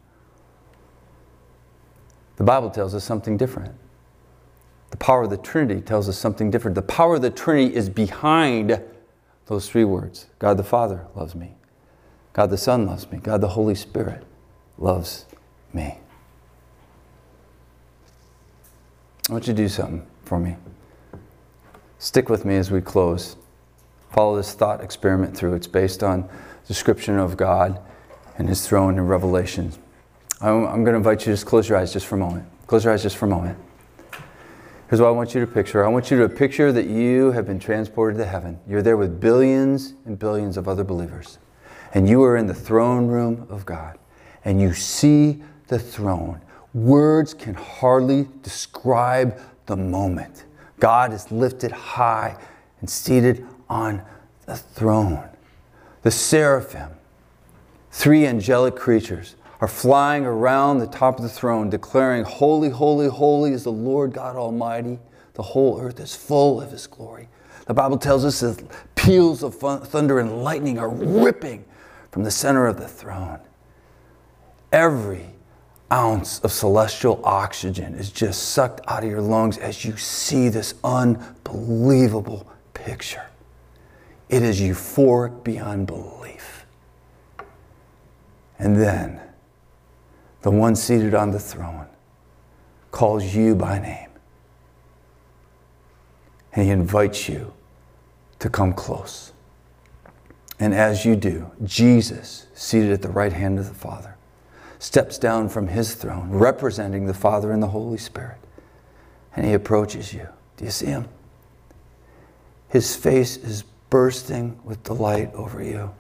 The 2.37 2.45
Bible 2.45 2.69
tells 2.69 2.95
us 2.95 3.03
something 3.03 3.39
different. 3.39 3.75
The 4.91 4.99
power 4.99 5.23
of 5.23 5.31
the 5.31 5.39
Trinity 5.39 5.81
tells 5.81 6.07
us 6.07 6.19
something 6.19 6.51
different. 6.51 6.75
The 6.75 6.83
power 6.83 7.15
of 7.15 7.23
the 7.23 7.31
Trinity 7.31 7.75
is 7.75 7.89
behind 7.89 8.79
those 9.47 9.67
three 9.67 9.85
words 9.85 10.27
God 10.39 10.59
the 10.59 10.63
Father 10.63 11.07
loves 11.17 11.35
me, 11.35 11.55
God 12.35 12.51
the 12.51 12.59
Son 12.59 12.85
loves 12.85 13.11
me, 13.11 13.21
God 13.21 13.41
the 13.41 13.49
Holy 13.49 13.75
Spirit 13.75 14.23
loves 14.77 15.25
me. 15.73 15.99
I 19.31 19.33
want 19.33 19.47
you 19.47 19.55
to 19.55 19.63
do 19.63 19.71
something 19.71 20.07
for 20.27 20.39
me. 20.39 20.57
Stick 22.01 22.31
with 22.31 22.47
me 22.47 22.57
as 22.57 22.71
we 22.71 22.81
close. 22.81 23.37
Follow 24.11 24.35
this 24.35 24.55
thought 24.55 24.83
experiment 24.83 25.37
through. 25.37 25.53
It's 25.53 25.67
based 25.67 26.03
on 26.03 26.27
description 26.67 27.19
of 27.19 27.37
God 27.37 27.79
and 28.39 28.49
His 28.49 28.67
throne 28.67 28.97
in 28.97 29.07
Revelation. 29.07 29.71
I'm, 30.41 30.67
I'm 30.67 30.83
going 30.83 30.95
to 30.95 30.97
invite 30.97 31.21
you 31.21 31.27
to 31.27 31.33
just 31.33 31.45
close 31.45 31.69
your 31.69 31.77
eyes 31.77 31.93
just 31.93 32.07
for 32.07 32.15
a 32.15 32.19
moment. 32.19 32.47
Close 32.67 32.85
your 32.85 32.95
eyes 32.95 33.03
just 33.03 33.19
for 33.19 33.27
a 33.27 33.29
moment. 33.29 33.59
Here's 34.89 34.99
what 34.99 35.09
I 35.09 35.11
want 35.11 35.35
you 35.35 35.43
to 35.43 35.47
picture. 35.47 35.85
I 35.85 35.89
want 35.89 36.11
you 36.11 36.19
to 36.21 36.29
picture 36.31 36.73
that 36.73 36.87
you 36.87 37.33
have 37.33 37.47
been 37.47 37.59
transported 37.59 38.17
to 38.17 38.25
heaven. 38.25 38.59
You're 38.67 38.81
there 38.81 38.97
with 38.97 39.21
billions 39.21 39.93
and 40.07 40.19
billions 40.19 40.57
of 40.57 40.69
other 40.69 40.85
believers. 40.85 41.39
And 41.93 42.09
you 42.09 42.23
are 42.25 42.35
in 42.35 42.47
the 42.47 42.55
throne 42.55 43.09
room 43.09 43.47
of 43.51 43.67
God. 43.67 43.99
And 44.43 44.59
you 44.59 44.73
see 44.73 45.43
the 45.69 45.79
throne. 45.79 46.41
Words 46.73 47.35
can 47.35 47.53
hardly 47.53 48.27
describe 48.43 49.39
the 49.67 49.77
moment. 49.77 50.45
God 50.81 51.13
is 51.13 51.31
lifted 51.31 51.71
high 51.71 52.37
and 52.81 52.89
seated 52.89 53.47
on 53.69 54.03
the 54.47 54.57
throne. 54.57 55.29
The 56.03 56.11
seraphim, 56.11 56.91
three 57.91 58.27
angelic 58.27 58.75
creatures, 58.75 59.37
are 59.61 59.69
flying 59.69 60.25
around 60.25 60.79
the 60.79 60.87
top 60.87 61.19
of 61.19 61.23
the 61.23 61.29
throne, 61.29 61.69
declaring, 61.69 62.25
Holy, 62.25 62.71
holy, 62.71 63.09
holy 63.09 63.53
is 63.53 63.65
the 63.65 63.73
Lord 63.73 64.15
God 64.15 64.37
Almighty. 64.37 64.99
The 65.35 65.43
whole 65.43 65.79
earth 65.81 66.01
is 66.01 66.17
full 66.17 66.61
of 66.61 66.71
His 66.71 66.87
glory. 66.87 67.29
The 67.67 67.75
Bible 67.75 67.99
tells 67.99 68.25
us 68.25 68.41
that 68.41 68.65
peals 68.95 69.43
of 69.43 69.55
thunder 69.55 70.19
and 70.19 70.43
lightning 70.43 70.79
are 70.79 70.89
ripping 70.89 71.65
from 72.11 72.25
the 72.25 72.31
center 72.31 72.67
of 72.67 72.79
the 72.79 72.89
throne. 72.89 73.39
Every 74.73 75.27
ounce 75.93 76.39
of 76.41 76.53
celestial 76.53 77.21
oxygen 77.25 77.95
is 77.95 78.11
just 78.11 78.51
sucked 78.51 78.81
out 78.87 79.03
of 79.03 79.11
your 79.11 79.21
lungs 79.21 79.59
as 79.59 79.85
you 79.85 79.97
see 79.97 80.49
this 80.49 80.75
unbelievable 80.85 82.47
picture. 82.75 83.27
It 84.29 84.43
is 84.43 84.61
euphoric 84.61 85.43
beyond 85.43 85.87
belief. 85.87 86.65
And 88.59 88.77
then 88.77 89.21
the 90.43 90.51
one 90.51 90.77
seated 90.77 91.15
on 91.15 91.31
the 91.31 91.41
throne 91.41 91.87
calls 92.91 93.35
you 93.35 93.55
by 93.55 93.79
name. 93.79 94.09
And 96.53 96.65
he 96.67 96.71
invites 96.71 97.29
you 97.29 97.53
to 98.39 98.49
come 98.49 98.73
close. 98.73 99.33
And 100.59 100.75
as 100.75 101.05
you 101.05 101.17
do, 101.17 101.51
Jesus, 101.65 102.47
seated 102.55 102.93
at 102.93 103.03
the 103.03 103.09
right 103.09 103.33
hand 103.33 103.59
of 103.59 103.67
the 103.69 103.75
Father, 103.75 104.17
steps 104.81 105.19
down 105.19 105.49
from 105.49 105.69
his 105.69 105.95
throne, 105.95 106.31
representing 106.31 107.07
the 107.07 107.15
Father 107.15 107.53
and 107.53 107.63
the 107.63 107.69
Holy 107.69 107.99
Spirit. 107.99 108.39
And 109.37 109.47
he 109.47 109.53
approaches 109.53 110.13
you. 110.13 110.27
Do 110.57 110.65
you 110.65 110.71
see 110.71 110.87
him? 110.87 111.07
His 112.69 112.97
face 112.97 113.37
is 113.37 113.63
bursting 113.91 114.59
with 114.65 114.83
delight 114.83 115.33
over 115.35 115.63
you. 115.63 115.93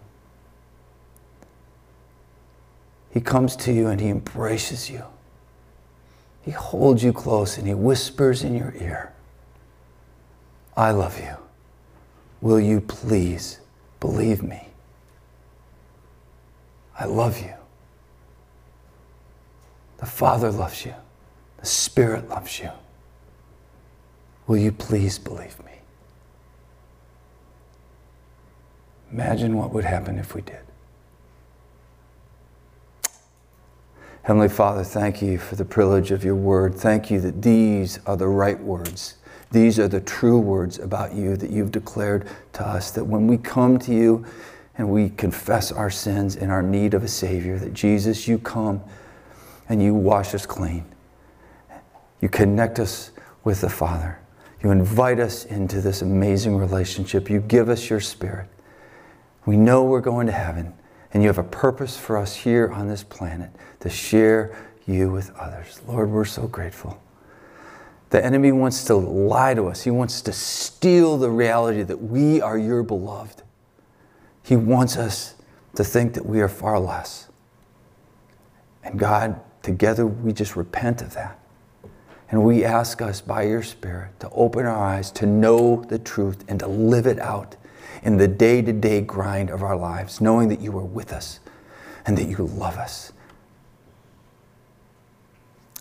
He 3.10 3.20
comes 3.20 3.54
to 3.56 3.72
you 3.72 3.88
and 3.88 4.00
he 4.00 4.08
embraces 4.08 4.88
you. 4.88 5.04
He 6.42 6.52
holds 6.52 7.04
you 7.04 7.12
close 7.12 7.58
and 7.58 7.66
he 7.66 7.74
whispers 7.74 8.42
in 8.42 8.54
your 8.54 8.74
ear, 8.80 9.12
I 10.74 10.92
love 10.92 11.20
you. 11.20 11.36
Will 12.40 12.60
you 12.60 12.80
please 12.80 13.60
believe 13.98 14.42
me? 14.42 14.68
I 16.98 17.04
love 17.04 17.38
you. 17.38 17.59
The 20.00 20.06
Father 20.06 20.50
loves 20.50 20.84
you. 20.84 20.94
The 21.58 21.66
Spirit 21.66 22.28
loves 22.30 22.58
you. 22.58 22.70
Will 24.46 24.56
you 24.56 24.72
please 24.72 25.18
believe 25.18 25.58
me? 25.64 25.72
Imagine 29.12 29.56
what 29.56 29.72
would 29.72 29.84
happen 29.84 30.18
if 30.18 30.34
we 30.34 30.40
did. 30.40 30.60
Heavenly 34.22 34.48
Father, 34.48 34.84
thank 34.84 35.20
you 35.20 35.38
for 35.38 35.56
the 35.56 35.64
privilege 35.64 36.10
of 36.10 36.24
your 36.24 36.34
word. 36.34 36.74
Thank 36.74 37.10
you 37.10 37.20
that 37.20 37.42
these 37.42 37.98
are 38.06 38.16
the 38.16 38.28
right 38.28 38.58
words. 38.58 39.16
These 39.50 39.78
are 39.78 39.88
the 39.88 40.00
true 40.00 40.38
words 40.38 40.78
about 40.78 41.14
you 41.14 41.36
that 41.36 41.50
you've 41.50 41.72
declared 41.72 42.26
to 42.54 42.66
us. 42.66 42.90
That 42.92 43.04
when 43.04 43.26
we 43.26 43.36
come 43.36 43.78
to 43.80 43.92
you 43.92 44.24
and 44.78 44.88
we 44.88 45.10
confess 45.10 45.72
our 45.72 45.90
sins 45.90 46.36
and 46.36 46.50
our 46.50 46.62
need 46.62 46.94
of 46.94 47.02
a 47.02 47.08
Savior, 47.08 47.58
that 47.58 47.74
Jesus, 47.74 48.28
you 48.28 48.38
come 48.38 48.80
and 49.70 49.80
you 49.80 49.94
wash 49.94 50.34
us 50.34 50.44
clean. 50.44 50.84
You 52.20 52.28
connect 52.28 52.80
us 52.80 53.12
with 53.44 53.60
the 53.60 53.70
Father. 53.70 54.18
You 54.62 54.72
invite 54.72 55.20
us 55.20 55.44
into 55.46 55.80
this 55.80 56.02
amazing 56.02 56.56
relationship. 56.56 57.30
You 57.30 57.40
give 57.40 57.68
us 57.68 57.88
your 57.88 58.00
Spirit. 58.00 58.48
We 59.46 59.56
know 59.56 59.84
we're 59.84 60.00
going 60.00 60.26
to 60.26 60.32
heaven, 60.32 60.74
and 61.14 61.22
you 61.22 61.28
have 61.28 61.38
a 61.38 61.44
purpose 61.44 61.96
for 61.96 62.18
us 62.18 62.34
here 62.34 62.70
on 62.70 62.88
this 62.88 63.04
planet 63.04 63.50
to 63.78 63.88
share 63.88 64.54
you 64.86 65.08
with 65.08 65.34
others. 65.36 65.80
Lord, 65.86 66.10
we're 66.10 66.24
so 66.24 66.48
grateful. 66.48 67.00
The 68.10 68.22
enemy 68.22 68.50
wants 68.50 68.84
to 68.86 68.96
lie 68.96 69.54
to 69.54 69.68
us, 69.68 69.82
he 69.82 69.90
wants 69.92 70.20
to 70.22 70.32
steal 70.32 71.16
the 71.16 71.30
reality 71.30 71.84
that 71.84 72.02
we 72.02 72.40
are 72.42 72.58
your 72.58 72.82
beloved. 72.82 73.42
He 74.42 74.56
wants 74.56 74.96
us 74.96 75.36
to 75.76 75.84
think 75.84 76.14
that 76.14 76.26
we 76.26 76.40
are 76.40 76.48
far 76.48 76.80
less. 76.80 77.28
And 78.82 78.98
God, 78.98 79.40
together 79.62 80.06
we 80.06 80.32
just 80.32 80.56
repent 80.56 81.02
of 81.02 81.14
that. 81.14 81.38
And 82.30 82.44
we 82.44 82.64
ask 82.64 83.02
us 83.02 83.20
by 83.20 83.42
your 83.42 83.62
Spirit 83.62 84.18
to 84.20 84.30
open 84.30 84.64
our 84.64 84.76
eyes 84.76 85.10
to 85.12 85.26
know 85.26 85.84
the 85.88 85.98
truth 85.98 86.44
and 86.48 86.60
to 86.60 86.68
live 86.68 87.06
it 87.06 87.18
out 87.18 87.56
in 88.02 88.16
the 88.16 88.28
day 88.28 88.62
to 88.62 88.72
day 88.72 89.00
grind 89.00 89.50
of 89.50 89.62
our 89.62 89.76
lives, 89.76 90.20
knowing 90.20 90.48
that 90.48 90.60
you 90.60 90.76
are 90.78 90.84
with 90.84 91.12
us 91.12 91.40
and 92.06 92.16
that 92.16 92.28
you 92.28 92.46
love 92.46 92.76
us. 92.76 93.12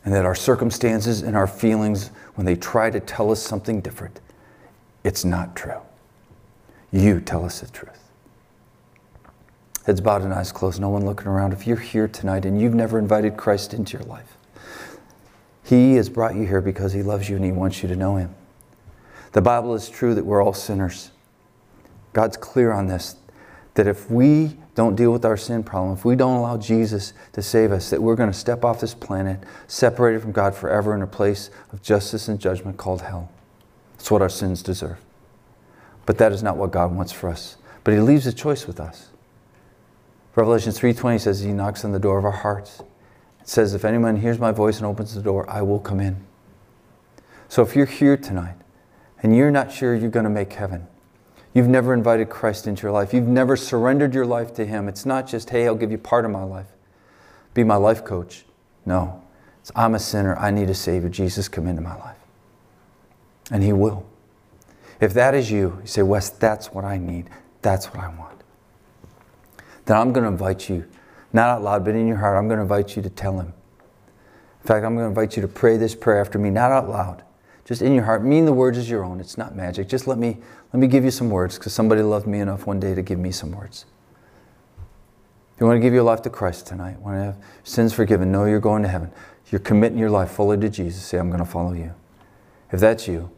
And 0.04 0.14
that 0.14 0.26
our 0.26 0.36
circumstances 0.36 1.22
and 1.22 1.36
our 1.36 1.48
feelings, 1.48 2.10
when 2.36 2.46
they 2.46 2.56
try 2.56 2.90
to 2.90 3.00
tell 3.00 3.32
us 3.32 3.42
something 3.42 3.80
different, 3.82 4.20
it's 5.04 5.24
not 5.24 5.56
true. 5.56 5.82
You 6.92 7.20
tell 7.20 7.46
us 7.46 7.60
the 7.60 7.70
truth. 7.70 7.99
Heads 9.86 10.02
bowed 10.02 10.22
and 10.22 10.34
eyes 10.34 10.52
closed, 10.52 10.80
no 10.80 10.90
one 10.90 11.06
looking 11.06 11.28
around. 11.28 11.54
If 11.54 11.66
you're 11.66 11.78
here 11.78 12.08
tonight 12.08 12.46
and 12.46 12.62
you've 12.62 12.74
never 12.74 13.00
invited 13.00 13.38
Christ 13.38 13.74
into 13.74 13.98
your 13.98 14.06
life, 14.06 14.38
He 15.64 15.96
has 15.96 16.10
brought 16.10 16.36
you 16.36 16.46
here 16.46 16.62
because 16.62 16.94
He 16.94 17.02
loves 17.02 17.30
you 17.30 17.36
and 17.36 17.46
He 17.46 17.52
wants 17.52 17.82
you 17.82 17.90
to 17.90 17.96
know 17.96 18.18
Him. 18.18 18.36
The 19.32 19.42
Bible 19.42 19.76
is 19.76 19.90
true 19.90 20.16
that 20.16 20.26
we're 20.26 20.44
all 20.44 20.54
sinners. 20.54 21.12
God's 22.14 22.38
clear 22.38 22.72
on 22.72 22.88
this 22.88 23.16
that 23.76 23.88
if 23.88 24.10
we 24.12 24.58
don't 24.76 24.96
deal 24.96 25.12
with 25.12 25.24
our 25.24 25.38
sin 25.38 25.64
problem, 25.64 25.94
if 25.94 26.04
we 26.04 26.16
don't 26.16 26.36
allow 26.36 26.58
Jesus 26.58 27.14
to 27.34 27.42
save 27.42 27.72
us, 27.72 27.90
that 27.90 28.02
we're 28.02 28.16
going 28.16 28.32
to 28.32 28.38
step 28.38 28.66
off 28.66 28.82
this 28.82 28.94
planet, 28.94 29.40
separated 29.68 30.22
from 30.22 30.32
God 30.32 30.56
forever 30.56 30.96
in 30.96 31.02
a 31.02 31.08
place 31.08 31.50
of 31.72 31.82
justice 31.82 32.28
and 32.28 32.40
judgment 32.40 32.78
called 32.78 33.02
hell. 33.02 33.32
That's 33.94 34.12
what 34.12 34.22
our 34.22 34.30
sins 34.30 34.64
deserve. 34.64 34.98
But 36.06 36.18
that 36.18 36.32
is 36.32 36.42
not 36.42 36.58
what 36.58 36.72
God 36.72 36.94
wants 36.94 37.12
for 37.12 37.30
us. 37.30 37.58
But 37.84 37.94
He 37.94 38.00
leaves 38.00 38.26
a 38.28 38.34
choice 38.34 38.66
with 38.68 38.80
us. 38.80 39.10
Revelation 40.36 40.72
3:20 40.72 41.20
says 41.20 41.40
He 41.42 41.52
knocks 41.52 41.84
on 41.84 41.92
the 41.92 42.00
door 42.00 42.18
of 42.18 42.26
our 42.26 42.32
hearts. 42.32 42.82
It 43.42 43.50
says, 43.50 43.74
"If 43.74 43.84
anyone 43.84 44.18
hears 44.18 44.40
my 44.40 44.52
voice 44.52 44.78
and 44.78 44.86
opens 44.86 45.16
the 45.16 45.22
door, 45.22 45.50
I 45.50 45.62
will 45.62 45.80
come 45.80 46.00
in." 46.00 46.18
So 47.48 47.62
if 47.64 47.76
you're 47.76 47.86
here 47.86 48.16
tonight 48.16 48.56
and 49.24 49.36
you're 49.36 49.52
not 49.52 49.72
sure 49.72 49.96
you're 49.96 50.10
going 50.10 50.26
to 50.26 50.30
make 50.30 50.54
heaven, 50.54 50.88
You've 51.54 51.68
never 51.68 51.94
invited 51.94 52.30
Christ 52.30 52.68
into 52.68 52.84
your 52.84 52.92
life. 52.92 53.14
You've 53.14 53.28
never 53.28 53.56
surrendered 53.56 54.14
your 54.14 54.26
life 54.26 54.54
to 54.56 54.66
Him. 54.66 54.88
It's 54.88 55.06
not 55.06 55.28
just, 55.28 55.50
hey, 55.50 55.66
I'll 55.66 55.76
give 55.76 55.92
you 55.92 55.98
part 55.98 56.26
of 56.26 56.32
my 56.32 56.44
life. 56.44 56.68
Be 57.54 57.64
my 57.64 57.76
life 57.76 58.06
coach. 58.06 58.46
No. 58.86 59.22
It's, 59.62 59.72
I'm 59.76 59.96
a 59.96 60.00
sinner. 60.00 60.38
I 60.38 60.52
need 60.52 60.70
a 60.70 60.76
Savior. 60.76 61.10
Jesus, 61.10 61.48
come 61.48 61.68
into 61.68 61.82
my 61.82 61.96
life. 61.96 62.18
And 63.52 63.64
He 63.64 63.74
will. 63.74 64.06
If 65.02 65.14
that 65.16 65.34
is 65.34 65.50
you, 65.50 65.80
you 65.82 65.88
say, 65.88 66.04
Wes, 66.04 66.30
that's 66.30 66.72
what 66.72 66.86
I 66.86 66.98
need. 66.98 67.30
That's 67.62 67.88
what 67.88 68.04
I 68.04 68.10
want. 68.10 68.39
Then 69.90 69.98
I'm 69.98 70.14
going 70.14 70.24
to 70.24 70.30
invite 70.30 70.70
you, 70.70 70.86
not 71.34 71.50
out 71.50 71.64
loud, 71.64 71.84
but 71.84 71.96
in 71.96 72.08
your 72.08 72.18
heart, 72.18 72.38
I'm 72.38 72.48
going 72.48 72.60
to 72.60 72.62
invite 72.62 72.96
you 72.96 73.02
to 73.02 73.10
tell 73.10 73.40
Him. 73.40 73.54
In 74.62 74.68
fact, 74.68 74.86
I'm 74.86 74.94
going 74.96 75.06
to 75.06 75.10
invite 75.10 75.36
you 75.36 75.42
to 75.42 75.48
pray 75.48 75.78
this 75.78 75.96
prayer 75.96 76.22
after 76.22 76.38
me, 76.38 76.52
not 76.52 76.72
out 76.72 76.88
loud 76.88 77.24
just 77.70 77.84
in 77.84 77.94
your 77.94 78.04
heart. 78.04 78.24
Mean 78.24 78.46
the 78.46 78.52
words 78.52 78.80
as 78.80 78.90
your 78.90 79.04
own. 79.04 79.20
It's 79.20 79.38
not 79.38 79.56
magic. 79.56 79.88
Just 79.88 80.08
let 80.08 80.18
me 80.18 80.40
let 80.74 80.80
me 80.80 80.88
give 80.88 81.06
you 81.06 81.12
some 81.12 81.30
words 81.30 81.56
because 81.56 81.72
somebody 81.72 82.02
loved 82.02 82.26
me 82.26 82.40
enough 82.40 82.66
one 82.66 82.80
day 82.80 82.96
to 82.96 83.04
give 83.04 83.20
me 83.20 83.32
some 83.32 83.52
words. 83.52 83.86
If 85.54 85.62
you 85.62 85.68
want 85.68 85.78
to 85.78 85.82
give 85.82 85.94
your 85.94 86.02
life 86.02 86.24
to 86.24 86.32
Christ 86.32 86.66
tonight, 86.66 87.00
want 87.00 87.18
to 87.18 87.24
have 87.26 87.38
sins 87.64 87.94
forgiven, 87.94 88.32
know 88.32 88.46
you're 88.46 88.60
going 88.60 88.82
to 88.82 88.90
heaven. 88.90 89.12
You're 89.52 89.60
committing 89.60 90.00
your 90.00 90.10
life 90.10 90.32
fully 90.32 90.58
to 90.58 90.68
Jesus. 90.68 91.04
Say, 91.04 91.20
I'm 91.20 91.30
going 91.30 91.44
to 91.44 91.50
follow 91.50 91.74
you. 91.74 91.94
If 92.72 92.80
that's 92.80 93.08
you, 93.08 93.30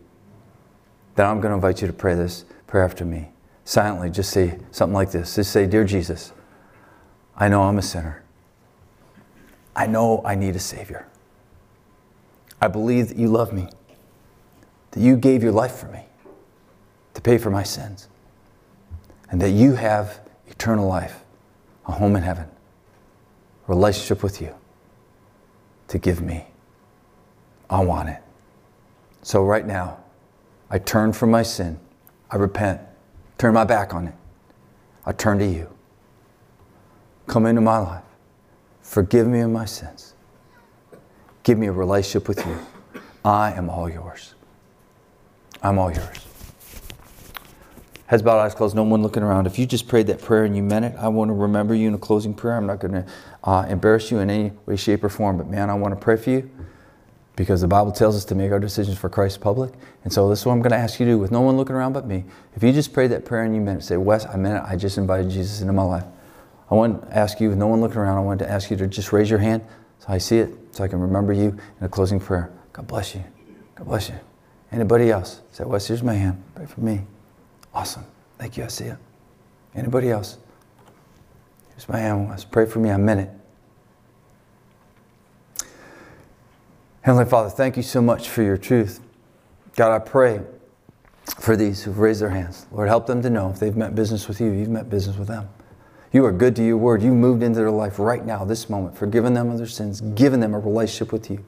then 1.16 1.26
I'm 1.26 1.42
going 1.42 1.52
to 1.52 1.56
invite 1.56 1.82
you 1.82 1.88
to 1.88 1.94
pray 1.94 2.16
this 2.16 2.46
prayer 2.68 2.86
after 2.86 3.04
me. 3.04 3.32
Silently, 3.66 4.10
just 4.10 4.30
say 4.30 4.60
something 4.72 4.94
like 4.94 5.12
this. 5.12 5.36
Just 5.36 5.52
say, 5.52 5.66
Dear 5.66 5.84
Jesus, 5.84 6.32
I 7.42 7.50
know 7.50 7.64
I'm 7.64 7.80
a 7.80 7.82
sinner. 7.82 8.22
I 9.76 9.88
know 9.88 10.22
I 10.24 10.36
need 10.36 10.56
a 10.56 10.60
Savior. 10.60 11.08
I 12.62 12.68
believe 12.68 13.08
that 13.08 13.18
you 13.18 13.30
love 13.30 13.52
me 13.52 13.68
that 14.92 15.00
you 15.00 15.16
gave 15.16 15.42
your 15.42 15.52
life 15.52 15.76
for 15.76 15.88
me 15.88 16.04
to 17.14 17.22
pay 17.22 17.38
for 17.38 17.50
my 17.50 17.64
sins, 17.64 18.08
and 19.30 19.42
that 19.42 19.52
you 19.52 19.74
have 19.74 20.22
eternal 20.48 20.88
life, 20.88 21.24
a 21.88 21.94
home 21.94 22.16
in 22.16 22.24
heaven, 22.24 22.48
relationship 23.68 24.24
with 24.24 24.42
you 24.42 24.54
to 25.88 25.98
give 25.98 26.22
me. 26.22 26.46
I 27.70 27.84
want 27.84 28.10
it. 28.10 28.22
So, 29.24 29.44
right 29.44 29.66
now, 29.66 29.98
I 30.70 30.78
turn 30.78 31.14
from 31.14 31.32
my 31.32 31.44
sin. 31.44 31.80
I 32.30 32.36
repent, 32.36 32.82
turn 33.38 33.54
my 33.54 33.64
back 33.64 33.94
on 33.94 34.08
it. 34.08 34.16
I 35.06 35.12
turn 35.12 35.40
to 35.40 35.46
you. 35.46 35.70
Come 37.28 37.46
into 37.46 37.62
my 37.62 37.78
life. 37.78 38.04
Forgive 38.82 39.28
me 39.28 39.40
of 39.42 39.52
my 39.52 39.66
sins. 39.66 40.14
Give 41.44 41.58
me 41.58 41.68
a 41.68 41.72
relationship 41.72 42.28
with 42.28 42.46
you. 42.46 42.58
I 43.24 43.54
am 43.54 43.70
all 43.70 43.90
yours. 43.90 44.34
I'm 45.64 45.78
all 45.78 45.92
yours. 45.92 46.18
Heads 48.08 48.24
bowed, 48.24 48.40
eyes 48.40 48.54
closed, 48.54 48.76
no 48.76 48.84
one 48.84 49.02
looking 49.02 49.24
around. 49.24 49.48
If 49.48 49.58
you 49.58 49.66
just 49.66 49.88
prayed 49.88 50.08
that 50.08 50.22
prayer 50.22 50.44
and 50.44 50.54
you 50.56 50.62
meant 50.62 50.84
it, 50.84 50.96
I 50.98 51.08
want 51.08 51.30
to 51.30 51.34
remember 51.34 51.74
you 51.74 51.88
in 51.88 51.94
a 51.94 51.98
closing 51.98 52.34
prayer. 52.34 52.58
I'm 52.58 52.66
not 52.66 52.80
going 52.80 52.92
to 52.92 53.06
uh, 53.46 53.66
embarrass 53.70 54.12
you 54.12 54.20
in 54.20 54.30
any 54.30 54.52
way, 54.66 54.76
shape, 54.76 55.04
or 55.04 55.10
form, 55.10 55.38
but 55.38 55.48
man, 55.48 55.70
I 55.70 55.76
want 55.76 55.94
to 55.94 56.00
pray 56.00 56.18
for 56.18 56.30
you 56.30 56.52
because 57.38 57.62
the 57.62 57.70
Bible 57.70 57.94
tells 57.94 58.18
us 58.18 58.26
to 58.26 58.36
make 58.36 58.52
our 58.52 58.60
decisions 58.60 58.98
for 58.98 59.08
Christ 59.08 59.40
public. 59.40 59.72
And 60.04 60.12
so 60.12 60.28
this 60.28 60.42
is 60.42 60.46
what 60.46 60.52
I'm 60.52 60.62
going 60.62 60.72
to 60.72 60.78
ask 60.78 61.00
you 61.00 61.06
to 61.06 61.14
do 61.14 61.18
with 61.20 61.32
no 61.32 61.40
one 61.40 61.56
looking 61.56 61.76
around 61.76 61.94
but 61.94 62.06
me. 62.06 62.26
If 62.54 62.64
you 62.64 62.74
just 62.74 62.92
prayed 62.92 63.12
that 63.12 63.24
prayer 63.24 63.44
and 63.44 63.56
you 63.56 63.62
meant 63.62 63.82
it, 63.82 63.86
say, 63.86 63.96
Wes, 63.96 64.26
I 64.26 64.36
meant 64.36 64.58
it. 64.58 64.70
I 64.70 64.76
just 64.76 64.98
invited 64.98 65.32
Jesus 65.32 65.62
into 65.62 65.72
my 65.72 65.84
life. 65.84 66.04
I 66.72 66.76
want 66.76 67.02
to 67.02 67.18
ask 67.18 67.42
you, 67.42 67.50
with 67.50 67.58
no 67.58 67.68
one 67.68 67.82
looking 67.82 67.98
around, 67.98 68.18
I 68.18 68.22
want 68.22 68.40
to 68.40 68.50
ask 68.50 68.72
you 68.72 68.78
to 68.78 68.88
just 68.88 69.12
raise 69.12 69.30
your 69.30 69.40
hand 69.40 69.62
so 70.00 70.08
I 70.08 70.18
see 70.18 70.38
it, 70.40 70.50
so 70.72 70.84
I 70.84 70.88
can 70.88 71.00
remember 71.00 71.34
you 71.34 71.50
in 71.80 71.86
a 71.86 71.90
closing 71.90 72.20
prayer. 72.20 72.50
God 72.72 72.88
bless 72.88 73.14
you. 73.14 73.24
God 73.76 73.88
bless 73.88 74.10
you. 74.10 74.16
Anybody 74.72 75.12
else? 75.12 75.42
Say, 75.52 75.66
Wes, 75.66 75.86
here's 75.86 76.02
my 76.02 76.14
hand. 76.14 76.42
Pray 76.56 76.66
for 76.66 76.80
me. 76.80 77.02
Awesome. 77.74 78.06
Thank 78.40 78.56
you. 78.56 78.64
I 78.64 78.68
see 78.68 78.86
it. 78.86 78.98
Anybody 79.76 80.10
else? 80.10 80.38
Here's 81.72 81.90
my 81.90 82.00
hand. 82.00 82.30
Let's 82.30 82.46
pray 82.46 82.66
for 82.66 82.80
me. 82.80 82.90
I 82.90 82.98
meant 82.98 83.20
it. 83.20 83.30
Heavenly 87.02 87.30
Father, 87.30 87.50
thank 87.50 87.76
you 87.76 87.84
so 87.84 88.02
much 88.02 88.30
for 88.30 88.44
your 88.44 88.58
truth. 88.58 89.02
God, 89.76 89.94
I 89.94 90.00
pray 90.00 90.42
for 91.40 91.58
these 91.58 91.84
who've 91.84 92.00
raised 92.00 92.22
their 92.22 92.30
hands. 92.30 92.66
Lord, 92.72 92.88
help 92.88 93.08
them 93.08 93.22
to 93.24 93.30
know 93.30 93.50
if 93.50 93.60
they've 93.60 93.76
met 93.76 93.94
business 93.94 94.28
with 94.28 94.40
you, 94.40 94.52
you've 94.52 94.70
met 94.70 94.90
business 94.90 95.18
with 95.18 95.28
them. 95.28 95.50
You 96.12 96.26
are 96.26 96.32
good 96.32 96.56
to 96.58 96.64
your 96.64 96.78
word. 96.78 97.02
You 97.02 97.14
moved 97.14 97.42
into 97.42 97.60
their 97.60 97.72
life 97.72 97.98
right 97.98 98.26
now, 98.26 98.44
this 98.44 98.70
moment, 98.70 98.98
forgiving 98.98 99.34
them 99.34 99.50
of 99.50 99.58
their 99.58 99.68
sins, 99.68 100.02
giving 100.02 100.40
them 100.40 100.54
a 100.54 100.60
relationship 100.60 101.14
with 101.14 101.30
you. 101.30 101.44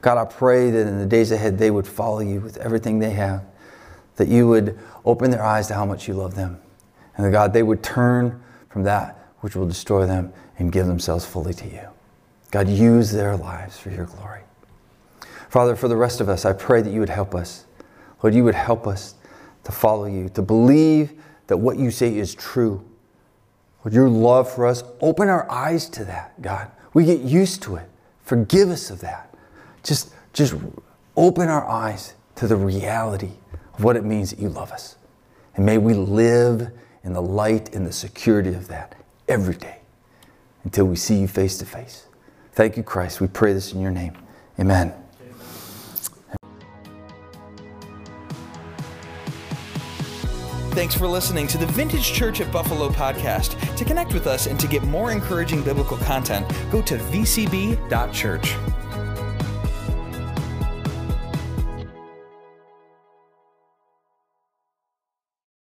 God, 0.00 0.16
I 0.16 0.24
pray 0.24 0.70
that 0.70 0.86
in 0.86 0.98
the 0.98 1.06
days 1.06 1.30
ahead 1.30 1.58
they 1.58 1.70
would 1.70 1.86
follow 1.86 2.20
you 2.20 2.40
with 2.40 2.56
everything 2.58 2.98
they 2.98 3.10
have 3.10 3.44
that 4.18 4.28
you 4.28 4.46
would 4.48 4.78
open 5.04 5.30
their 5.30 5.44
eyes 5.44 5.68
to 5.68 5.74
how 5.74 5.86
much 5.86 6.06
you 6.08 6.14
love 6.14 6.34
them. 6.34 6.60
And 7.16 7.24
that 7.26 7.30
God, 7.30 7.52
they 7.52 7.62
would 7.62 7.82
turn 7.82 8.42
from 8.68 8.82
that 8.82 9.16
which 9.40 9.56
will 9.56 9.66
destroy 9.66 10.06
them 10.06 10.32
and 10.58 10.72
give 10.72 10.86
themselves 10.86 11.24
fully 11.24 11.54
to 11.54 11.68
you. 11.68 11.88
God, 12.50 12.68
use 12.68 13.12
their 13.12 13.36
lives 13.36 13.78
for 13.78 13.90
your 13.90 14.06
glory. 14.06 14.40
Father, 15.48 15.76
for 15.76 15.88
the 15.88 15.96
rest 15.96 16.20
of 16.20 16.28
us, 16.28 16.44
I 16.44 16.52
pray 16.52 16.82
that 16.82 16.92
you 16.92 17.00
would 17.00 17.08
help 17.08 17.34
us. 17.34 17.66
Lord, 18.22 18.34
you 18.34 18.44
would 18.44 18.54
help 18.54 18.86
us 18.86 19.14
to 19.64 19.72
follow 19.72 20.06
you, 20.06 20.28
to 20.30 20.42
believe 20.42 21.12
that 21.46 21.56
what 21.56 21.78
you 21.78 21.90
say 21.90 22.16
is 22.16 22.34
true. 22.34 22.84
Lord, 23.84 23.94
your 23.94 24.08
love 24.08 24.52
for 24.52 24.66
us, 24.66 24.82
open 25.00 25.28
our 25.28 25.50
eyes 25.50 25.88
to 25.90 26.04
that, 26.04 26.40
God. 26.42 26.70
We 26.94 27.04
get 27.04 27.20
used 27.20 27.62
to 27.62 27.76
it. 27.76 27.88
Forgive 28.22 28.70
us 28.70 28.90
of 28.90 29.00
that. 29.00 29.34
Just, 29.82 30.12
just 30.32 30.54
open 31.16 31.48
our 31.48 31.66
eyes 31.66 32.14
to 32.36 32.46
the 32.46 32.56
reality 32.56 33.30
of 33.74 33.84
what 33.84 33.96
it 33.96 34.04
means 34.04 34.30
that 34.30 34.38
you 34.38 34.48
love 34.48 34.72
us. 34.72 34.96
And 35.54 35.64
may 35.64 35.78
we 35.78 35.94
live 35.94 36.70
in 37.04 37.12
the 37.12 37.22
light 37.22 37.74
and 37.74 37.86
the 37.86 37.92
security 37.92 38.50
of 38.50 38.68
that 38.68 38.94
every 39.28 39.54
day 39.54 39.78
until 40.64 40.84
we 40.84 40.96
see 40.96 41.16
you 41.16 41.28
face 41.28 41.58
to 41.58 41.66
face. 41.66 42.06
Thank 42.52 42.76
you, 42.76 42.82
Christ. 42.82 43.20
We 43.20 43.28
pray 43.28 43.52
this 43.52 43.72
in 43.72 43.80
your 43.80 43.92
name. 43.92 44.16
Amen. 44.58 44.92
Thanks 50.78 50.94
for 50.94 51.08
listening 51.08 51.48
to 51.48 51.58
the 51.58 51.66
Vintage 51.66 52.12
Church 52.12 52.40
at 52.40 52.52
Buffalo 52.52 52.88
podcast. 52.88 53.76
To 53.76 53.84
connect 53.84 54.14
with 54.14 54.28
us 54.28 54.46
and 54.46 54.60
to 54.60 54.68
get 54.68 54.84
more 54.84 55.10
encouraging 55.10 55.64
biblical 55.64 55.96
content, 55.96 56.46
go 56.70 56.80
to 56.82 56.96
vcb.church. 56.98 58.77